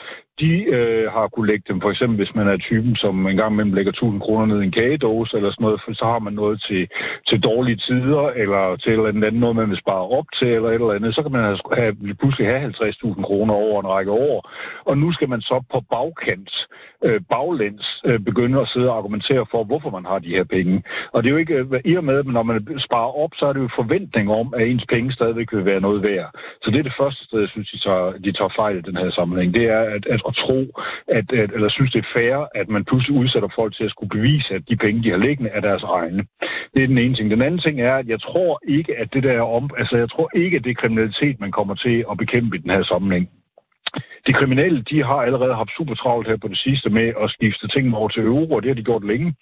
de 0.41 0.53
øh, 0.77 1.13
har 1.13 1.29
kunne 1.29 1.47
lægge 1.51 1.65
dem, 1.69 1.81
for 1.81 1.91
eksempel 1.91 2.17
hvis 2.17 2.35
man 2.35 2.49
er 2.49 2.57
typen, 2.57 2.97
som 2.97 3.27
en 3.27 3.37
gang 3.37 3.53
imellem 3.53 3.75
lægger 3.75 3.93
1000 3.93 4.21
kroner 4.21 4.47
ned 4.47 4.61
i 4.61 4.65
en 4.65 4.73
kagedåse 4.73 5.37
eller 5.37 5.51
sådan 5.51 5.65
noget, 5.65 5.81
for 5.85 5.93
så 5.95 6.05
har 6.05 6.19
man 6.19 6.33
noget 6.33 6.63
til, 6.69 6.89
til 7.29 7.41
dårlige 7.41 7.77
tider, 7.77 8.25
eller 8.43 8.77
til 8.77 8.93
et 8.93 8.97
eller 8.97 9.09
andet 9.09 9.41
noget, 9.41 9.57
man 9.57 9.71
vil 9.71 9.83
spare 9.85 10.07
op 10.19 10.29
til, 10.39 10.49
eller 10.49 10.69
et 10.69 10.75
eller 10.75 10.99
andet, 10.99 11.15
så 11.15 11.23
kan 11.23 11.33
man 11.33 11.45
altså 11.45 11.69
have, 11.73 11.97
have, 12.07 12.17
pludselig 12.21 12.47
have 12.47 12.75
50.000 12.75 13.23
kroner 13.23 13.55
over 13.55 13.81
en 13.81 13.89
række 13.89 14.11
år. 14.11 14.51
Og 14.85 14.99
nu 14.99 15.13
skal 15.13 15.29
man 15.29 15.41
så 15.41 15.65
på 15.73 15.81
bagkant, 15.91 16.51
øh, 17.05 17.21
baglæns, 17.31 17.87
øh, 18.05 18.21
begynde 18.21 18.61
at 18.61 18.69
sidde 18.69 18.91
og 18.91 18.97
argumentere 18.97 19.47
for, 19.51 19.65
hvorfor 19.65 19.91
man 19.91 20.05
har 20.05 20.19
de 20.19 20.35
her 20.37 20.45
penge. 20.45 20.83
Og 21.13 21.23
det 21.23 21.29
er 21.29 21.33
jo 21.33 21.43
ikke, 21.45 21.55
øh, 21.55 21.81
i 21.85 21.95
og 21.97 22.05
med, 22.05 22.19
at 22.19 22.27
når 22.27 22.43
man 22.43 22.79
sparer 22.87 23.13
op, 23.23 23.33
så 23.35 23.47
er 23.47 23.53
det 23.53 23.61
jo 23.61 23.69
forventning 23.83 24.31
om, 24.31 24.55
at 24.57 24.67
ens 24.67 24.87
penge 24.89 25.13
stadigvæk 25.13 25.53
vil 25.53 25.65
være 25.65 25.81
noget 25.81 26.03
værd. 26.03 26.31
Så 26.63 26.71
det 26.71 26.79
er 26.79 26.89
det 26.89 26.99
første 27.01 27.25
sted, 27.25 27.41
jeg 27.41 27.49
synes, 27.49 27.71
de 27.71 27.79
tager, 27.79 28.13
de 28.25 28.33
tager 28.33 28.53
fejl 28.57 28.77
i 28.79 28.89
den 28.89 28.97
her 28.97 29.11
sammenhæng. 29.11 29.55
Det 29.55 29.65
er, 29.65 29.81
at, 29.81 30.07
at 30.07 30.21
at 30.29 30.35
tro, 30.45 30.59
at, 31.09 31.27
at, 31.33 31.51
eller 31.57 31.71
synes, 31.71 31.93
det 31.93 32.05
er 32.05 32.13
fair, 32.15 32.37
at 32.61 32.69
man 32.69 32.85
pludselig 32.85 33.21
udsætter 33.21 33.49
folk 33.55 33.73
til 33.75 33.85
at 33.85 33.91
skulle 33.91 34.15
bevise, 34.17 34.55
at 34.55 34.63
de 34.69 34.77
penge, 34.77 35.03
de 35.03 35.11
har 35.11 35.17
liggende, 35.27 35.51
er 35.51 35.61
deres 35.61 35.83
egne. 35.83 36.23
Det 36.75 36.83
er 36.83 36.87
den 36.87 36.99
ene 36.99 37.15
ting. 37.15 37.31
Den 37.31 37.43
anden 37.43 37.61
ting 37.61 37.81
er, 37.81 37.95
at 37.97 38.09
jeg 38.09 38.21
tror 38.21 38.61
ikke, 38.69 38.97
at 38.99 39.09
det 39.15 39.23
der 39.23 39.41
om, 39.41 39.71
altså 39.79 39.97
jeg 39.97 40.11
tror 40.11 40.31
ikke, 40.35 40.57
at 40.57 40.65
det 40.65 40.71
er 40.71 40.83
kriminalitet, 40.83 41.41
man 41.41 41.53
kommer 41.53 41.75
til 41.75 42.05
at 42.11 42.19
bekæmpe 42.19 42.57
i 42.57 42.61
den 42.61 42.71
her 42.71 42.83
sammenhæng. 42.83 43.29
De 44.29 44.33
kriminelle, 44.33 44.83
de 44.91 45.05
har 45.05 45.21
allerede 45.29 45.55
haft 45.55 45.77
super 45.79 45.95
travlt 45.95 46.29
her 46.29 46.37
på 46.37 46.49
det 46.49 46.59
sidste 46.59 46.91
med 46.91 47.09
at 47.23 47.31
skifte 47.31 47.69
tingene 47.69 47.97
over 47.97 48.09
til 48.09 48.23
euro, 48.23 48.55
og 48.55 48.63
det 48.63 48.71
har 48.71 48.75
de 48.75 48.89
gjort 48.91 49.05
længe. 49.13 49.35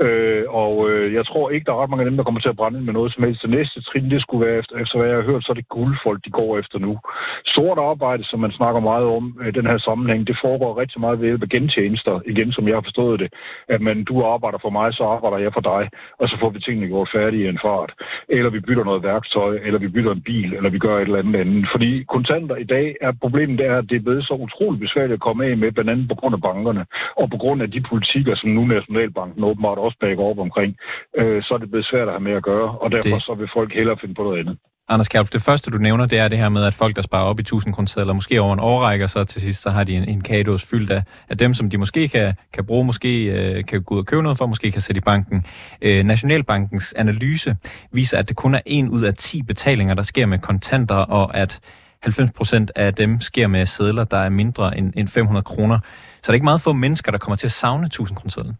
Øh, 0.00 0.44
og 0.48 0.90
øh, 0.90 1.14
jeg 1.14 1.26
tror 1.26 1.50
ikke, 1.50 1.64
der 1.66 1.72
er 1.72 1.82
ret 1.82 1.90
mange 1.90 2.04
af 2.04 2.10
dem, 2.10 2.16
der 2.16 2.24
kommer 2.24 2.40
til 2.40 2.48
at 2.48 2.56
brænde 2.56 2.78
ind 2.78 2.86
med 2.86 2.94
noget 2.94 3.14
som 3.14 3.24
helst. 3.24 3.42
Det 3.42 3.50
næste 3.50 3.82
trin, 3.82 4.10
det 4.10 4.20
skulle 4.22 4.46
være, 4.46 4.58
efter, 4.58 4.76
efter 4.76 4.98
hvad 4.98 5.08
jeg 5.08 5.16
har 5.16 5.30
hørt, 5.30 5.44
så 5.44 5.52
er 5.52 5.58
det 5.58 5.68
guldfolk, 5.68 6.24
de 6.24 6.30
går 6.30 6.58
efter 6.58 6.78
nu. 6.78 6.98
Sort 7.46 7.78
arbejde, 7.78 8.24
som 8.24 8.40
man 8.40 8.52
snakker 8.58 8.80
meget 8.80 9.06
om 9.16 9.24
i 9.42 9.46
øh, 9.46 9.54
den 9.54 9.66
her 9.66 9.78
sammenhæng, 9.78 10.26
det 10.26 10.38
foregår 10.44 10.80
rigtig 10.80 11.00
meget 11.00 11.20
ved 11.20 11.26
hjælp 11.26 11.42
af 11.42 11.48
gentjenester, 11.48 12.20
igen 12.26 12.52
som 12.52 12.68
jeg 12.68 12.76
har 12.76 12.86
forstået 12.88 13.20
det. 13.20 13.28
At 13.68 13.80
man, 13.80 14.04
du 14.04 14.14
arbejder 14.24 14.58
for 14.62 14.70
mig, 14.70 14.94
så 14.94 15.04
arbejder 15.04 15.38
jeg 15.38 15.52
for 15.52 15.64
dig, 15.72 15.82
og 16.20 16.28
så 16.28 16.36
får 16.40 16.50
vi 16.50 16.60
tingene 16.60 16.86
gjort 16.86 17.08
færdige 17.14 17.44
i 17.44 17.48
en 17.48 17.64
fart. 17.66 17.92
Eller 18.28 18.50
vi 18.50 18.60
bytter 18.60 18.84
noget 18.84 19.02
værktøj, 19.02 19.58
eller 19.66 19.78
vi 19.78 19.88
bytter 19.88 20.12
en 20.12 20.22
bil, 20.22 20.54
eller 20.54 20.70
vi 20.70 20.78
gør 20.78 20.96
et 20.96 21.02
eller 21.02 21.18
andet 21.18 21.40
andet. 21.40 21.68
Fordi 21.72 22.04
kontanter 22.08 22.56
i 22.56 22.64
dag 22.64 22.96
er 23.00 23.12
problemet, 23.20 23.58
det 23.58 23.66
er, 23.66 23.78
at 23.78 23.90
det 23.90 23.96
er 23.96 24.06
blevet 24.06 24.25
så 24.28 24.34
utroligt 24.46 24.84
besværligt 24.86 25.18
at 25.18 25.26
komme 25.26 25.40
af 25.48 25.56
med, 25.56 25.72
blandt 25.72 25.90
andet 25.90 26.08
på 26.08 26.14
grund 26.20 26.34
af 26.38 26.42
bankerne, 26.48 26.82
og 27.20 27.26
på 27.30 27.38
grund 27.42 27.62
af 27.62 27.70
de 27.74 27.80
politikker, 27.90 28.34
som 28.36 28.50
nu 28.50 28.62
Nationalbanken 28.64 29.44
åbenbart 29.50 29.78
også 29.78 29.96
bakker 30.00 30.24
op 30.30 30.38
omkring, 30.46 30.70
øh, 31.18 31.42
så 31.42 31.50
er 31.54 31.58
det 31.58 31.70
blevet 31.70 31.90
svært 31.90 32.08
at 32.08 32.14
have 32.16 32.26
med 32.28 32.32
at 32.40 32.46
gøre, 32.52 32.68
og 32.82 32.88
derfor 32.94 33.18
det... 33.18 33.28
så 33.28 33.34
vil 33.34 33.48
folk 33.58 33.70
hellere 33.74 33.96
finde 34.00 34.14
på 34.14 34.22
noget 34.22 34.40
andet. 34.40 34.56
Anders 34.88 35.08
Kjærf, 35.08 35.28
det 35.28 35.42
første 35.42 35.70
du 35.70 35.78
nævner, 35.78 36.06
det 36.06 36.18
er 36.18 36.28
det 36.28 36.38
her 36.38 36.48
med, 36.48 36.64
at 36.64 36.74
folk, 36.74 36.96
der 36.96 37.02
sparer 37.02 37.24
op 37.24 37.38
i 37.38 37.42
1000 37.42 37.74
kroner 37.74 38.12
måske 38.12 38.40
over 38.40 38.52
en 38.52 38.60
årrække, 38.60 39.08
så 39.08 39.24
til 39.24 39.40
sidst 39.40 39.62
så 39.62 39.70
har 39.70 39.84
de 39.84 39.96
en, 39.96 40.08
en 40.08 40.20
kagedås 40.20 40.66
fyldt 40.70 40.90
af, 40.90 41.02
af 41.28 41.38
dem, 41.38 41.54
som 41.54 41.70
de 41.70 41.78
måske 41.78 42.08
kan, 42.08 42.34
kan 42.52 42.66
bruge, 42.66 42.84
måske 42.84 43.24
øh, 43.24 43.64
kan 43.64 43.82
gå 43.82 43.94
ud 43.94 44.00
og 44.00 44.06
købe 44.06 44.22
noget 44.22 44.38
for, 44.38 44.46
måske 44.46 44.70
kan 44.70 44.80
sætte 44.80 44.98
i 44.98 45.02
banken. 45.06 45.44
Øh, 45.82 46.04
Nationalbankens 46.04 46.92
analyse 46.92 47.56
viser, 47.92 48.18
at 48.18 48.28
det 48.28 48.36
kun 48.36 48.54
er 48.54 48.60
en 48.66 48.88
ud 48.88 49.02
af 49.02 49.14
10 49.14 49.42
betalinger, 49.42 49.94
der 49.94 50.02
sker 50.02 50.26
med 50.26 50.38
kontanter, 50.38 50.94
og 50.94 51.36
at 51.36 51.60
90 52.06 52.32
procent 52.38 52.68
af 52.76 52.94
dem 52.94 53.10
sker 53.20 53.46
med 53.46 53.66
sædler, 53.66 54.04
der 54.04 54.20
er 54.26 54.30
mindre 54.42 54.78
end, 54.78 54.88
end 54.98 55.08
500 55.08 55.44
kroner. 55.52 55.78
Så 56.22 56.26
er 56.26 56.32
det 56.32 56.38
ikke 56.40 56.50
meget 56.52 56.66
få 56.66 56.72
mennesker, 56.84 57.10
der 57.12 57.18
kommer 57.18 57.36
til 57.36 57.46
at 57.52 57.56
savne 57.62 57.86
1000 57.86 58.16
kroner. 58.18 58.54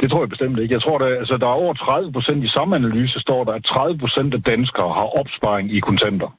Det 0.00 0.06
tror 0.10 0.22
jeg 0.22 0.28
bestemt 0.34 0.58
ikke. 0.58 0.74
Jeg 0.74 0.82
tror, 0.82 0.98
at 0.98 1.18
altså, 1.22 1.36
der 1.42 1.46
er 1.46 1.62
over 1.62 1.74
30 1.74 2.12
procent 2.12 2.40
i 2.44 2.50
samme 2.56 2.76
analyse, 2.80 3.20
står 3.26 3.44
der, 3.44 3.52
at 3.52 3.64
30 3.64 3.98
procent 3.98 4.34
af 4.34 4.42
danskere 4.42 4.90
har 4.98 5.08
opsparing 5.20 5.66
i 5.76 5.80
kontanter. 5.80 6.30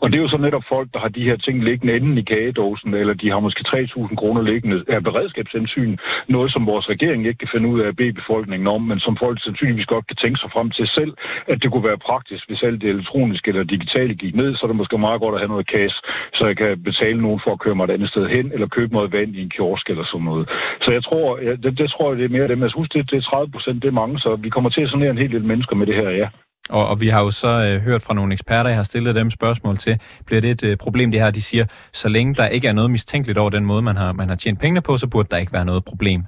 Og 0.00 0.06
det 0.10 0.16
er 0.18 0.22
jo 0.22 0.28
så 0.28 0.36
netop 0.36 0.64
folk, 0.68 0.88
der 0.94 1.00
har 1.00 1.08
de 1.08 1.24
her 1.28 1.36
ting 1.36 1.64
liggende 1.64 1.96
enten 1.96 2.18
i 2.18 2.22
kagedåsen, 2.22 2.94
eller 2.94 3.14
de 3.14 3.30
har 3.30 3.40
måske 3.40 3.64
3.000 3.68 4.16
kroner 4.16 4.42
liggende 4.42 4.84
af 4.88 5.02
beredskabshensyn. 5.02 5.96
Noget, 6.28 6.52
som 6.52 6.66
vores 6.66 6.88
regering 6.88 7.26
ikke 7.26 7.38
kan 7.38 7.48
finde 7.52 7.68
ud 7.68 7.80
af 7.80 7.88
at 7.88 7.96
bede 7.96 8.12
befolkningen 8.12 8.66
om, 8.66 8.82
men 8.82 8.98
som 9.00 9.16
folk 9.16 9.42
sandsynligvis 9.42 9.86
godt 9.86 10.06
kan 10.06 10.16
tænke 10.16 10.38
sig 10.40 10.50
frem 10.50 10.70
til 10.70 10.86
selv, 10.88 11.12
at 11.46 11.62
det 11.62 11.70
kunne 11.70 11.88
være 11.90 12.04
praktisk, 12.10 12.48
hvis 12.48 12.62
alt 12.62 12.80
det 12.80 12.90
elektroniske 12.90 13.48
eller 13.48 13.64
digitale 13.64 14.14
gik 14.14 14.34
ned, 14.34 14.54
så 14.54 14.60
er 14.62 14.68
det 14.68 14.76
måske 14.76 14.98
meget 14.98 15.20
godt 15.20 15.34
at 15.34 15.40
have 15.40 15.54
noget 15.54 15.66
cash, 15.74 15.96
så 16.34 16.46
jeg 16.46 16.56
kan 16.56 16.82
betale 16.82 17.22
nogen 17.22 17.40
for 17.44 17.52
at 17.52 17.60
køre 17.60 17.74
mig 17.74 17.84
et 17.84 17.90
andet 17.90 18.10
sted 18.10 18.28
hen, 18.28 18.52
eller 18.52 18.66
købe 18.66 18.92
noget 18.92 19.12
vand 19.12 19.36
i 19.36 19.42
en 19.42 19.50
kiosk 19.50 19.90
eller 19.90 20.04
sådan 20.04 20.24
noget. 20.24 20.48
Så 20.84 20.90
jeg 20.90 21.04
tror, 21.04 21.36
det, 21.36 21.78
det 21.78 21.90
tror 21.90 22.10
jeg, 22.10 22.18
det 22.18 22.24
er 22.24 22.36
mere 22.36 22.48
dem. 22.48 22.62
Jeg 22.62 22.70
husk, 22.74 22.92
det, 22.92 23.10
det 23.10 23.16
er 23.16 23.30
30 23.30 23.52
procent, 23.52 23.82
det 23.82 23.88
er 23.88 24.00
mange, 24.02 24.18
så 24.18 24.36
vi 24.36 24.48
kommer 24.48 24.70
til 24.70 24.80
at 24.80 24.90
sanere 24.90 25.10
en 25.10 25.18
hel 25.18 25.32
del 25.32 25.44
mennesker 25.44 25.76
med 25.76 25.86
det 25.86 25.94
her, 25.94 26.10
ja. 26.10 26.28
Og, 26.70 26.88
og 26.88 27.00
vi 27.00 27.08
har 27.08 27.20
jo 27.20 27.30
så 27.30 27.52
øh, 27.66 27.80
hørt 27.80 28.02
fra 28.02 28.14
nogle 28.14 28.32
eksperter, 28.32 28.70
jeg 28.70 28.78
har 28.78 28.82
stillet 28.82 29.14
dem 29.14 29.30
spørgsmål 29.30 29.76
til, 29.76 30.00
bliver 30.26 30.40
det 30.40 30.50
et 30.50 30.64
øh, 30.70 30.76
problem 30.76 31.10
det 31.10 31.20
her? 31.20 31.30
De 31.30 31.42
siger, 31.42 31.64
så 31.92 32.08
længe 32.08 32.34
der 32.34 32.48
ikke 32.48 32.68
er 32.68 32.72
noget 32.72 32.90
mistænkeligt 32.90 33.38
over 33.38 33.50
den 33.50 33.64
måde, 33.64 33.82
man 33.82 33.96
har, 33.96 34.12
man 34.12 34.28
har 34.28 34.36
tjent 34.36 34.60
pengene 34.60 34.82
på, 34.82 34.96
så 34.96 35.08
burde 35.10 35.28
der 35.30 35.36
ikke 35.36 35.52
være 35.52 35.64
noget 35.64 35.84
problem. 35.84 36.20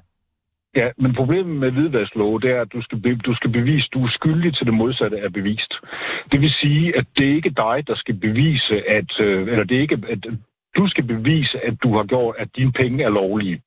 Ja, 0.77 0.89
men 0.99 1.15
problemet 1.15 1.57
med 1.57 1.71
hvidvasklov, 1.71 2.41
det 2.41 2.51
er, 2.51 2.61
at 2.61 2.73
du 2.73 2.83
skal, 2.83 2.99
be, 2.99 3.17
du 3.17 3.35
skal 3.35 3.51
bevise, 3.51 3.89
du 3.95 4.05
er 4.05 4.11
skyldig 4.11 4.55
til 4.55 4.67
det 4.67 4.75
modsatte 4.75 5.17
er 5.19 5.29
bevist. 5.29 5.75
Det 6.33 6.41
vil 6.41 6.51
sige, 6.51 6.97
at 6.99 7.07
det 7.17 7.29
er 7.31 7.35
ikke 7.35 7.51
dig, 7.51 7.85
der 7.87 7.97
skal 7.97 8.15
bevise, 8.15 8.75
at, 8.89 9.21
øh, 9.21 9.49
eller 9.49 9.65
det 9.65 9.77
er 9.77 9.81
ikke, 9.81 9.99
at 10.11 10.19
du 10.77 10.89
skal 10.89 11.05
bevise, 11.05 11.59
at 11.69 11.75
du 11.83 11.97
har 11.97 12.05
gjort, 12.05 12.35
at 12.39 12.49
dine 12.57 12.73
penge 12.73 13.05
er 13.05 13.09
lovlige. 13.09 13.61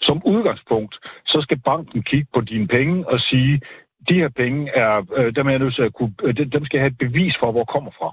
Som 0.00 0.22
udgangspunkt, 0.24 0.94
så 1.26 1.38
skal 1.42 1.58
banken 1.58 2.02
kigge 2.02 2.28
på 2.34 2.40
dine 2.40 2.68
penge 2.68 3.08
og 3.08 3.20
sige, 3.20 3.60
de 4.08 4.14
her 4.14 4.28
penge 4.28 4.70
er, 4.70 5.04
øh, 5.16 5.34
dem 5.36 5.46
er 5.46 5.50
jeg 5.50 5.58
nødt 5.58 5.74
til 5.74 5.82
at 5.82 5.94
kunne, 5.94 6.14
øh, 6.22 6.36
dem 6.36 6.64
skal 6.64 6.76
jeg 6.76 6.84
have 6.84 6.94
et 6.94 6.98
bevis 6.98 7.34
for, 7.40 7.52
hvor 7.52 7.64
kommer 7.64 7.90
fra. 7.98 8.10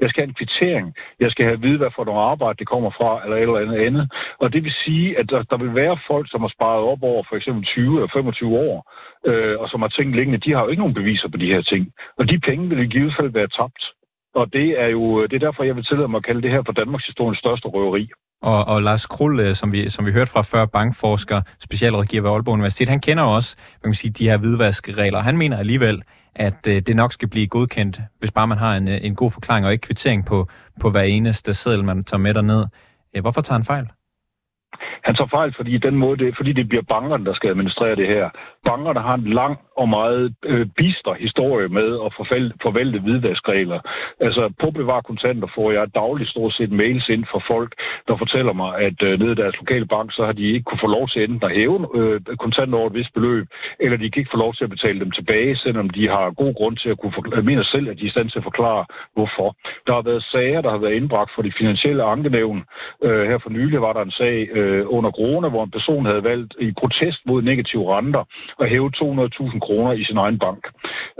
Jeg 0.00 0.08
skal 0.08 0.20
have 0.22 0.28
en 0.28 0.40
kvittering. 0.40 0.94
Jeg 1.20 1.30
skal 1.30 1.44
have 1.44 1.58
at 1.58 1.62
vide, 1.62 1.78
hvad 1.78 1.90
for 1.96 2.04
noget 2.04 2.30
arbejde 2.32 2.58
det 2.58 2.68
kommer 2.68 2.90
fra, 2.90 3.10
eller 3.24 3.36
et 3.36 3.42
eller 3.42 3.64
andet 3.64 3.86
andet. 3.86 4.04
Og 4.38 4.52
det 4.52 4.64
vil 4.64 4.74
sige, 4.84 5.18
at 5.18 5.30
der, 5.30 5.42
der 5.42 5.56
vil 5.56 5.74
være 5.74 5.98
folk, 6.06 6.26
som 6.30 6.40
har 6.40 6.52
sparet 6.56 6.82
op 6.92 7.02
over 7.02 7.22
for 7.28 7.36
eksempel 7.36 7.64
20 7.64 7.96
eller 7.96 8.10
25 8.12 8.58
år, 8.58 8.76
øh, 9.26 9.58
og 9.60 9.68
som 9.68 9.82
har 9.82 9.88
tænkt 9.88 10.16
liggende, 10.16 10.44
de 10.44 10.52
har 10.52 10.62
jo 10.62 10.68
ikke 10.68 10.82
nogen 10.82 11.00
beviser 11.00 11.28
på 11.28 11.36
de 11.36 11.52
her 11.54 11.62
ting. 11.62 11.92
Og 12.18 12.28
de 12.30 12.38
penge 12.38 12.68
vil 12.68 12.78
i 12.78 12.94
givet 12.94 13.14
fald 13.18 13.30
være 13.30 13.48
tabt. 13.58 13.82
Og 14.34 14.52
det 14.52 14.68
er 14.80 14.86
jo 14.86 15.02
øh, 15.20 15.30
det 15.30 15.36
er 15.36 15.46
derfor, 15.46 15.62
jeg 15.64 15.76
vil 15.76 15.84
tillade 15.84 16.08
mig 16.08 16.18
at 16.18 16.24
kalde 16.24 16.42
det 16.42 16.50
her 16.50 16.62
for 16.66 16.72
Danmarks 16.72 17.06
historiens 17.06 17.38
største 17.38 17.68
røveri. 17.68 18.10
Og, 18.42 18.64
og 18.64 18.82
Lars 18.82 19.06
Krull, 19.06 19.40
øh, 19.40 19.54
som 19.54 19.72
vi, 19.72 19.90
som 19.90 20.06
vi 20.06 20.12
hørte 20.12 20.30
fra 20.30 20.42
før, 20.42 20.66
bankforsker, 20.66 21.42
specialrådgiver 21.60 22.22
ved 22.22 22.30
Aalborg 22.30 22.52
Universitet, 22.52 22.88
han 22.88 23.00
kender 23.00 23.22
også 23.22 23.56
man 23.84 23.92
kan 23.92 23.94
sige, 23.94 24.10
de 24.10 24.28
her 24.28 24.36
hvidvaskregler. 24.36 25.20
Han 25.20 25.36
mener 25.36 25.56
alligevel, 25.56 26.02
at 26.34 26.66
øh, 26.66 26.82
det 26.82 26.96
nok 26.96 27.12
skal 27.12 27.28
blive 27.28 27.46
godkendt, 27.46 28.00
hvis 28.18 28.30
bare 28.30 28.46
man 28.46 28.58
har 28.58 28.76
en, 28.76 28.88
øh, 28.88 28.98
en 29.02 29.14
god 29.14 29.30
forklaring 29.30 29.66
og 29.66 29.72
ikke 29.72 29.82
kvittering 29.82 30.26
på, 30.26 30.48
på 30.80 30.90
hver 30.90 31.02
eneste 31.02 31.54
seddel, 31.54 31.84
man 31.84 32.04
tager 32.04 32.18
med 32.18 32.34
derned. 32.34 32.64
Øh, 33.16 33.20
hvorfor 33.20 33.40
tager 33.40 33.58
han 33.58 33.64
fejl? 33.64 33.86
Han 35.04 35.14
tager 35.14 35.28
fejl, 35.28 35.54
fordi 35.56 35.78
den 35.78 35.96
måde, 35.96 36.16
det, 36.24 36.36
fordi 36.36 36.52
det 36.52 36.68
bliver 36.68 36.82
bankerne, 36.82 37.24
der 37.24 37.34
skal 37.34 37.50
administrere 37.50 37.96
det 37.96 38.06
her. 38.06 38.30
Bankerne 38.64 39.00
har 39.00 39.14
en 39.14 39.28
lang 39.40 39.58
og 39.76 39.88
meget 39.88 40.34
øh, 40.44 40.66
bister 40.76 41.14
historie 41.14 41.68
med 41.68 41.88
at 42.06 42.10
forvalte, 42.16 42.54
forvalte 42.62 42.98
hvidvaskregler. 43.00 43.80
Altså 44.20 44.52
på 44.62 44.70
bevar 44.70 45.00
kontanter 45.00 45.48
får 45.54 45.70
jeg 45.72 45.94
dagligt 45.94 46.30
stort 46.30 46.52
set 46.52 46.72
mails 46.72 47.08
ind 47.08 47.24
fra 47.32 47.40
folk, 47.52 47.72
der 48.08 48.16
fortæller 48.16 48.52
mig, 48.52 48.70
at 48.78 49.02
øh, 49.02 49.18
nede 49.20 49.32
i 49.32 49.40
deres 49.42 49.56
lokale 49.58 49.86
bank, 49.86 50.12
så 50.12 50.24
har 50.24 50.32
de 50.32 50.52
ikke 50.52 50.64
kunne 50.64 50.84
få 50.86 50.86
lov 50.86 51.08
til 51.08 51.22
enten 51.22 51.44
at 51.50 51.56
hæve 51.56 51.78
øh, 51.98 52.20
kontanter 52.44 52.78
over 52.78 52.86
et 52.90 52.94
vist 52.94 53.14
beløb, 53.14 53.46
eller 53.80 53.96
de 53.96 54.10
kan 54.10 54.20
ikke 54.20 54.34
få 54.34 54.42
lov 54.44 54.54
til 54.54 54.64
at 54.64 54.70
betale 54.70 55.00
dem 55.00 55.10
tilbage, 55.10 55.56
selvom 55.56 55.90
de 55.90 56.08
har 56.08 56.30
god 56.30 56.54
grund 56.54 56.76
til 56.76 56.88
at 56.88 56.98
kunne 56.98 57.12
forklare, 57.12 57.42
mener 57.42 57.62
selv, 57.62 57.88
at 57.90 57.96
de 57.98 58.02
er 58.02 58.08
i 58.08 58.10
stand 58.10 58.30
til 58.30 58.38
at 58.38 58.48
forklare, 58.50 58.84
hvorfor. 59.14 59.48
Der 59.86 59.92
har 59.94 60.02
været 60.02 60.22
sager, 60.22 60.60
der 60.60 60.70
har 60.70 60.78
været 60.78 60.98
indbragt 61.00 61.30
for 61.34 61.42
de 61.42 61.52
finansielle 61.58 62.02
ankenævn. 62.02 62.64
Øh, 63.04 63.28
her 63.30 63.38
for 63.38 63.50
nylig 63.50 63.80
var 63.80 63.92
der 63.92 64.02
en 64.02 64.10
sag 64.10 64.48
øh, 64.58 64.86
under 64.98 65.10
corona, 65.10 65.48
hvor 65.48 65.64
en 65.64 65.70
person 65.70 66.06
havde 66.06 66.24
valgt 66.24 66.54
i 66.60 66.72
protest 66.80 67.20
mod 67.26 67.42
negative 67.42 67.96
renter 67.96 68.24
at 68.60 68.70
hæve 68.70 68.90
200.000 68.96 69.58
kroner 69.58 69.92
i 69.92 70.04
sin 70.04 70.16
egen 70.16 70.38
bank. 70.38 70.62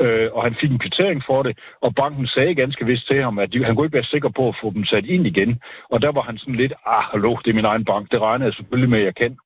Øh, 0.00 0.28
og 0.32 0.42
han 0.42 0.54
fik 0.60 0.70
en 0.70 0.78
kvittering 0.78 1.22
for 1.26 1.42
det, 1.42 1.58
og 1.80 1.94
banken 1.94 2.26
sagde 2.26 2.54
ganske 2.54 2.86
vist 2.86 3.06
til 3.06 3.22
ham, 3.22 3.38
at 3.38 3.52
de, 3.52 3.64
han 3.64 3.74
kunne 3.74 3.86
ikke 3.86 4.00
være 4.00 4.14
sikker 4.14 4.28
på 4.28 4.48
at 4.48 4.58
få 4.62 4.72
dem 4.76 4.84
sat 4.84 5.04
ind 5.04 5.26
igen. 5.26 5.60
Og 5.92 6.02
der 6.02 6.12
var 6.12 6.22
han 6.22 6.38
sådan 6.38 6.54
lidt, 6.54 6.72
ah, 6.86 7.04
hallo, 7.12 7.36
det 7.44 7.50
er 7.50 7.60
min 7.60 7.70
egen 7.72 7.84
bank, 7.84 8.12
det 8.12 8.20
regner 8.20 8.46
jeg 8.46 8.54
selvfølgelig 8.54 8.90
med, 8.90 8.98
at 8.98 9.04
jeg 9.04 9.14
kan. 9.14 9.36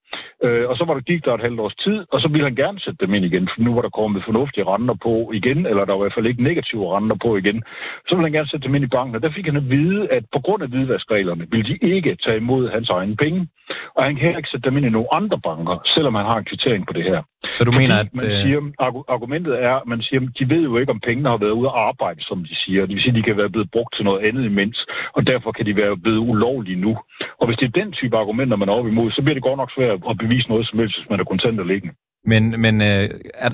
Øh, 0.44 0.68
og 0.68 0.76
så 0.76 0.84
var 0.84 0.94
der 0.94 1.00
gik 1.00 1.24
der 1.24 1.34
et 1.34 1.46
halvt 1.46 1.60
års 1.60 1.74
tid, 1.74 1.98
og 2.12 2.20
så 2.20 2.28
ville 2.28 2.44
han 2.44 2.54
gerne 2.54 2.80
sætte 2.80 3.06
dem 3.06 3.14
ind 3.14 3.24
igen, 3.24 3.48
for 3.48 3.62
nu 3.62 3.74
var 3.74 3.82
der 3.82 3.98
kommet 3.98 4.24
fornuftige 4.24 4.64
renter 4.64 4.96
på 5.02 5.30
igen, 5.34 5.66
eller 5.66 5.84
der 5.84 5.92
var 5.92 6.02
i 6.02 6.04
hvert 6.04 6.14
fald 6.14 6.26
ikke 6.26 6.42
negative 6.42 6.96
renter 6.96 7.16
på 7.24 7.36
igen. 7.36 7.62
Så 8.06 8.14
ville 8.14 8.26
han 8.26 8.32
gerne 8.32 8.48
sætte 8.48 8.66
dem 8.66 8.74
ind 8.74 8.84
i 8.84 8.94
banken, 8.96 9.16
og 9.16 9.22
der 9.22 9.32
fik 9.36 9.46
han 9.46 9.56
at 9.56 9.70
vide, 9.70 10.08
at 10.16 10.24
på 10.32 10.40
grund 10.44 10.62
af 10.62 10.68
hvidvaskreglerne 10.68 11.46
ville 11.50 11.66
de 11.70 11.76
ikke 11.94 12.16
tage 12.24 12.36
imod 12.36 12.70
hans 12.70 12.88
egne 12.90 13.16
penge. 13.16 13.48
Og 13.96 14.04
han 14.04 14.16
kan 14.16 14.36
ikke 14.36 14.48
sætte 14.48 14.70
dem 14.70 14.76
ind 14.76 14.86
i 14.86 14.96
nogle 14.96 15.14
andre 15.14 15.38
banker, 15.40 15.76
selvom 15.94 16.14
han 16.14 16.26
har 16.26 16.38
en 16.38 16.44
kvittering 16.44 16.86
på 16.86 16.92
det 16.92 17.04
her. 17.04 17.22
Så 17.50 17.64
du 17.64 17.72
Fordi 17.72 17.82
mener, 17.82 17.96
at... 17.98 18.08
Man 18.14 18.30
øh, 18.30 18.42
siger, 18.42 18.60
argumentet 19.08 19.54
er, 19.62 19.74
at 19.74 19.86
man 19.86 20.02
siger, 20.02 20.20
at 20.20 20.38
de 20.38 20.48
ved 20.54 20.62
jo 20.62 20.76
ikke, 20.76 20.92
om 20.92 21.00
pengene 21.00 21.28
har 21.28 21.36
været 21.36 21.58
ude 21.60 21.68
at 21.68 21.74
arbejde, 21.90 22.20
som 22.22 22.44
de 22.44 22.54
siger. 22.62 22.80
Det 22.80 22.94
vil 22.94 23.02
sige, 23.02 23.14
at 23.14 23.18
de 23.20 23.22
kan 23.22 23.36
være 23.36 23.50
blevet 23.50 23.70
brugt 23.70 23.94
til 23.94 24.04
noget 24.04 24.20
andet 24.28 24.44
imens, 24.44 24.86
og 25.16 25.26
derfor 25.26 25.52
kan 25.52 25.66
de 25.66 25.76
være 25.76 25.96
blevet 25.96 26.18
ulovlige 26.18 26.80
nu. 26.80 26.92
Og 27.40 27.46
hvis 27.46 27.58
det 27.58 27.66
er 27.66 27.80
den 27.80 27.92
type 27.92 28.16
argumenter, 28.16 28.56
man 28.56 28.68
er 28.68 28.72
op 28.72 28.86
imod, 28.86 29.10
så 29.10 29.22
bliver 29.22 29.34
det 29.34 29.42
godt 29.42 29.56
nok 29.56 29.70
svært 29.76 30.00
at 30.10 30.18
bevise 30.18 30.48
noget 30.48 30.68
som 30.68 30.78
helst, 30.78 30.98
hvis 30.98 31.10
man 31.10 31.20
er 31.20 31.24
kontanter 31.24 31.64
liggende. 31.64 31.94
Men, 32.24 32.60
men 32.60 32.80
øh, 32.80 33.10
er, 33.34 33.50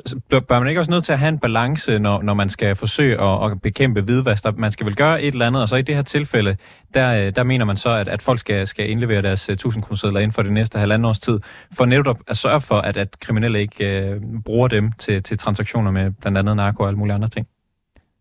bør 0.49 0.59
man 0.59 0.69
ikke 0.69 0.81
også 0.81 0.91
nødt 0.91 1.05
til 1.05 1.13
at 1.13 1.19
have 1.19 1.29
en 1.29 1.39
balance, 1.39 1.99
når, 1.99 2.23
når 2.23 2.35
man 2.35 2.49
skal 2.49 2.77
forsøge 2.77 3.21
at, 3.21 3.51
at 3.51 3.63
bekæmpe 3.63 4.01
hvidvask? 4.01 4.45
Man 4.57 4.73
skal 4.73 4.87
vel 4.87 4.97
gøre 4.97 5.23
et 5.23 5.33
eller 5.33 5.47
andet, 5.47 5.63
og 5.63 5.69
så 5.69 5.77
i 5.77 5.83
det 5.83 5.95
her 5.95 6.03
tilfælde, 6.03 6.57
der, 6.95 7.27
øh, 7.27 7.33
der 7.37 7.43
mener 7.43 7.65
man 7.65 7.77
så, 7.77 7.91
at, 7.91 8.09
at 8.09 8.23
folk 8.23 8.39
skal, 8.39 8.67
skal 8.67 8.91
indlevere 8.91 9.23
deres 9.23 9.49
øh, 9.49 9.53
1000 9.53 9.83
kroner 9.83 10.19
inden 10.19 10.33
for 10.33 10.43
det 10.43 10.53
næste 10.53 10.79
halvanden 10.79 11.05
års 11.05 11.19
tid, 11.19 11.41
for 11.77 11.85
netop 11.85 12.19
at 12.27 12.37
sørge 12.37 12.61
for, 12.61 12.79
at, 12.79 12.97
at 12.97 13.21
kriminelle 13.21 13.61
ikke 13.61 13.87
øh, 13.87 14.21
bruger 14.45 14.69
dem 14.69 14.93
til, 14.93 15.23
til 15.23 15.39
transaktioner 15.39 15.91
med 15.91 16.11
blandt 16.21 16.39
andet 16.39 16.57
narko 16.57 16.83
og 16.83 16.89
alle 16.89 16.99
mulige 16.99 17.15
andre 17.15 17.29
ting. 17.29 17.47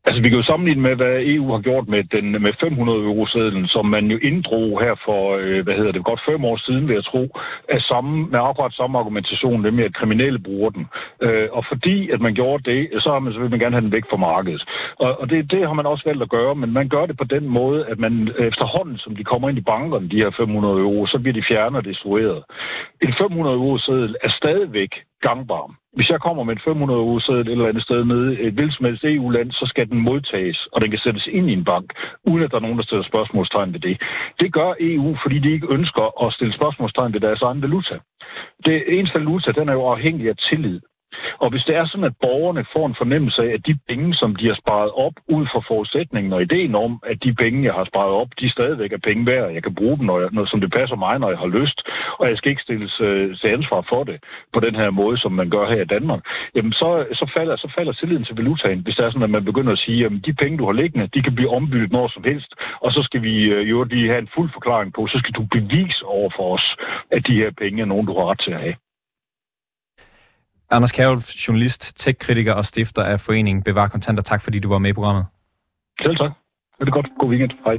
Altså, 0.08 0.22
vi 0.22 0.30
kan 0.30 0.38
jo 0.38 0.44
sammenligne 0.44 0.82
med, 0.82 0.96
hvad 0.96 1.16
EU 1.34 1.52
har 1.52 1.62
gjort 1.68 1.88
med, 1.88 2.04
den, 2.04 2.26
med 2.42 2.54
500 2.60 3.00
euro-sedlen, 3.00 3.68
som 3.68 3.86
man 3.86 4.06
jo 4.12 4.18
inddrog 4.30 4.82
her 4.82 4.96
for, 5.06 5.22
øh, 5.42 5.64
hvad 5.64 5.76
hedder 5.76 5.92
det, 5.92 6.04
godt 6.04 6.22
fem 6.30 6.46
år 6.46 6.58
siden, 6.58 6.88
vil 6.88 6.94
jeg 6.94 7.06
tro, 7.06 7.24
af 7.70 7.82
samme, 7.82 8.28
med 8.32 8.40
akkurat 8.40 8.74
samme 8.74 9.00
argumentation, 9.00 9.62
nemlig 9.62 9.86
at 9.86 9.96
kriminelle 9.96 10.40
bruger 10.40 10.70
den. 10.70 10.86
Øh, 11.22 11.48
og 11.52 11.66
fordi 11.72 12.10
at 12.10 12.22
man 12.22 12.34
gjorde 12.34 12.72
det, 12.72 13.04
så 13.04 13.10
har 13.12 13.20
man 13.20 13.34
så 13.34 13.40
vil 13.40 13.50
man 13.50 13.60
gerne 13.60 13.76
have 13.76 13.86
den 13.86 13.92
væk 13.92 14.06
fra 14.10 14.18
markedet. 14.18 14.64
Og, 15.00 15.22
og 15.22 15.30
det, 15.30 15.52
det 15.52 15.68
har 15.68 15.74
man 15.74 15.86
også 15.86 16.04
valgt 16.06 16.24
at 16.24 16.30
gøre, 16.30 16.56
men 16.56 16.74
man 16.74 16.90
gør 16.90 17.06
det 17.06 17.18
på 17.18 17.24
den 17.24 17.46
måde, 17.48 17.86
at 17.86 18.00
man 18.00 18.14
øh, 18.38 18.48
efterhånden, 18.48 18.98
som 18.98 19.16
de 19.16 19.24
kommer 19.24 19.50
ind 19.50 19.58
i 19.58 19.70
bankerne, 19.74 20.10
de 20.10 20.22
her 20.24 20.32
500 20.38 20.80
euro, 20.80 21.06
så 21.06 21.20
bliver 21.20 21.34
de 21.34 21.48
fjernet 21.50 21.78
og 21.78 21.86
destrueret. 21.86 22.44
En 23.02 23.14
500 23.18 23.56
euro-seddel 23.56 24.16
er 24.24 24.30
stadigvæk 24.30 24.92
gangbar. 25.22 25.76
Hvis 25.94 26.10
jeg 26.10 26.20
kommer 26.22 26.44
med 26.44 26.54
en 26.54 26.62
500 26.66 27.00
euro 27.00 27.20
seddel 27.20 27.48
et 27.48 27.52
eller 27.52 27.68
andet 27.68 27.84
sted 27.84 28.06
nede 28.06 28.40
et 28.40 28.54
hvilket 28.54 28.76
som 28.76 28.86
helst 28.86 29.04
EU-land, 29.04 29.52
så 29.52 29.66
skal 29.72 29.90
den 29.90 30.00
modtages, 30.00 30.68
og 30.74 30.82
den 30.82 30.90
kan 30.92 31.00
sættes 31.00 31.28
ind 31.28 31.50
i 31.50 31.54
en 31.54 31.64
bank, 31.64 31.88
uden 32.26 32.44
at 32.44 32.52
der 32.52 32.58
er 32.58 32.66
nogen, 32.66 32.78
der 32.78 32.84
stiller 32.84 33.04
spørgsmålstegn 33.04 33.74
ved 33.74 33.80
det. 33.80 34.02
Det 34.40 34.54
gør 34.54 34.74
EU, 34.80 35.18
fordi 35.24 35.40
de 35.40 35.52
ikke 35.52 35.68
ønsker 35.70 36.26
at 36.26 36.34
stille 36.34 36.54
spørgsmålstegn 36.54 37.14
ved 37.14 37.20
deres 37.20 37.42
egen 37.42 37.62
valuta. 37.62 38.00
Det 38.66 39.00
eneste 39.00 39.20
valuta, 39.20 39.52
den 39.52 39.70
er 39.70 39.74
jo 39.74 39.86
afhængig 39.88 40.30
af 40.30 40.38
tillid. 40.50 40.80
Og 41.44 41.50
hvis 41.50 41.64
det 41.68 41.76
er 41.76 41.86
sådan, 41.86 42.12
at 42.12 42.20
borgerne 42.22 42.66
får 42.74 42.86
en 42.88 42.96
fornemmelse 43.02 43.42
af, 43.42 43.54
at 43.54 43.66
de 43.68 43.76
penge, 43.90 44.14
som 44.14 44.36
de 44.36 44.48
har 44.48 44.58
sparet 44.64 44.92
op 45.06 45.14
ud 45.28 45.46
fra 45.52 45.62
forudsætningen 45.68 46.34
og 46.34 46.42
ideen 46.42 46.76
om, 46.76 47.00
at 47.12 47.24
de 47.24 47.34
penge, 47.34 47.64
jeg 47.64 47.74
har 47.74 47.86
sparet 47.86 48.14
op, 48.22 48.28
de 48.40 48.50
stadigvæk 48.50 48.92
er 48.92 49.08
penge 49.10 49.26
værd, 49.26 49.52
jeg 49.52 49.64
kan 49.64 49.76
bruge 49.76 49.98
dem, 49.98 50.06
når 50.06 50.20
jeg, 50.20 50.30
når, 50.32 50.46
som 50.46 50.62
det 50.62 50.72
passer 50.72 50.96
mig, 50.96 51.20
når 51.20 51.30
jeg 51.30 51.40
har 51.40 51.52
lyst, 51.60 51.80
og 52.20 52.30
jeg 52.30 52.38
skal 52.38 52.50
ikke 52.50 52.62
stilles 52.62 53.02
øh, 53.02 53.38
til 53.38 53.48
ansvar 53.48 53.82
for 53.90 54.04
det 54.04 54.18
på 54.54 54.60
den 54.60 54.76
her 54.76 54.90
måde, 54.90 55.18
som 55.18 55.32
man 55.32 55.50
gør 55.50 55.66
her 55.70 55.82
i 55.82 55.92
Danmark, 55.96 56.22
jamen 56.56 56.74
så, 56.74 57.06
så, 57.14 57.32
falder, 57.36 57.56
så 57.56 57.72
falder 57.76 57.94
tilliden 57.94 58.26
til 58.26 58.36
valutaen, 58.36 58.80
hvis 58.80 58.96
det 58.96 59.06
er 59.06 59.10
sådan, 59.10 59.30
at 59.30 59.38
man 59.38 59.46
begynder 59.46 59.74
at 59.74 59.84
sige, 59.86 60.06
at 60.06 60.12
de 60.26 60.34
penge, 60.34 60.58
du 60.58 60.66
har 60.66 60.74
liggende, 60.82 61.10
de 61.14 61.22
kan 61.22 61.36
blive 61.36 61.56
ombyttet 61.56 61.92
når 61.92 62.08
som 62.08 62.24
helst, 62.24 62.52
og 62.82 62.92
så 62.92 63.02
skal 63.04 63.22
vi 63.22 63.34
øh, 63.44 63.70
jo 63.70 63.84
lige 63.84 64.08
have 64.08 64.22
en 64.22 64.34
fuld 64.36 64.50
forklaring 64.54 64.94
på, 64.94 65.08
så 65.08 65.18
skal 65.20 65.34
du 65.34 65.44
bevise 65.52 66.06
over 66.06 66.30
for 66.36 66.54
os, 66.56 66.76
at 67.12 67.28
de 67.28 67.36
her 67.42 67.52
penge 67.58 67.82
er 67.82 67.86
nogen, 67.86 68.08
du 68.08 68.14
har 68.14 68.26
ret 68.32 68.40
til 68.40 68.52
at 68.52 68.62
have. 68.62 68.76
Anders 70.70 70.92
Kjærulf, 70.92 71.30
journalist, 71.48 71.98
tech-kritiker 72.00 72.54
og 72.54 72.66
stifter 72.66 73.04
af 73.04 73.20
foreningen 73.20 73.64
Bevar 73.64 73.88
Kontanter. 73.88 74.24
Tak 74.24 74.42
fordi 74.42 74.60
du 74.60 74.70
var 74.70 74.78
med 74.78 74.90
i 74.90 74.94
programmet. 74.94 75.26
Selv 76.02 76.18
tak. 76.18 76.32
Det 76.80 76.88
er 76.88 76.92
godt. 76.92 77.08
God 77.20 77.30
weekend. 77.30 77.52
Hej. 77.66 77.78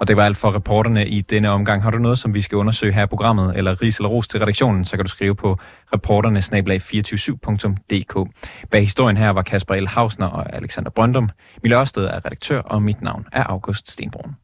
Og 0.00 0.08
det 0.08 0.16
var 0.16 0.24
alt 0.24 0.36
for 0.36 0.54
reporterne 0.54 1.08
i 1.08 1.20
denne 1.20 1.50
omgang. 1.50 1.82
Har 1.82 1.90
du 1.90 1.98
noget, 1.98 2.18
som 2.18 2.34
vi 2.34 2.40
skal 2.40 2.58
undersøge 2.58 2.92
her 2.92 3.02
i 3.02 3.06
programmet, 3.06 3.56
eller 3.56 3.82
ris 3.82 3.98
eller 3.98 4.08
ros 4.08 4.28
til 4.28 4.40
redaktionen, 4.40 4.84
så 4.84 4.96
kan 4.96 5.04
du 5.04 5.10
skrive 5.10 5.34
på 5.36 5.58
reporterne 5.94 6.38
247dk 6.38 8.32
Bag 8.70 8.80
historien 8.80 9.16
her 9.16 9.30
var 9.30 9.42
Kasper 9.42 9.74
L. 9.80 9.86
Hausner 9.86 10.26
og 10.26 10.54
Alexander 10.56 10.90
Brøndum. 10.90 11.30
Mille 11.62 11.78
Ørsted 11.78 12.04
er 12.04 12.16
redaktør, 12.24 12.60
og 12.60 12.82
mit 12.82 13.02
navn 13.02 13.26
er 13.32 13.44
August 13.44 13.92
Stenbrun. 13.92 14.34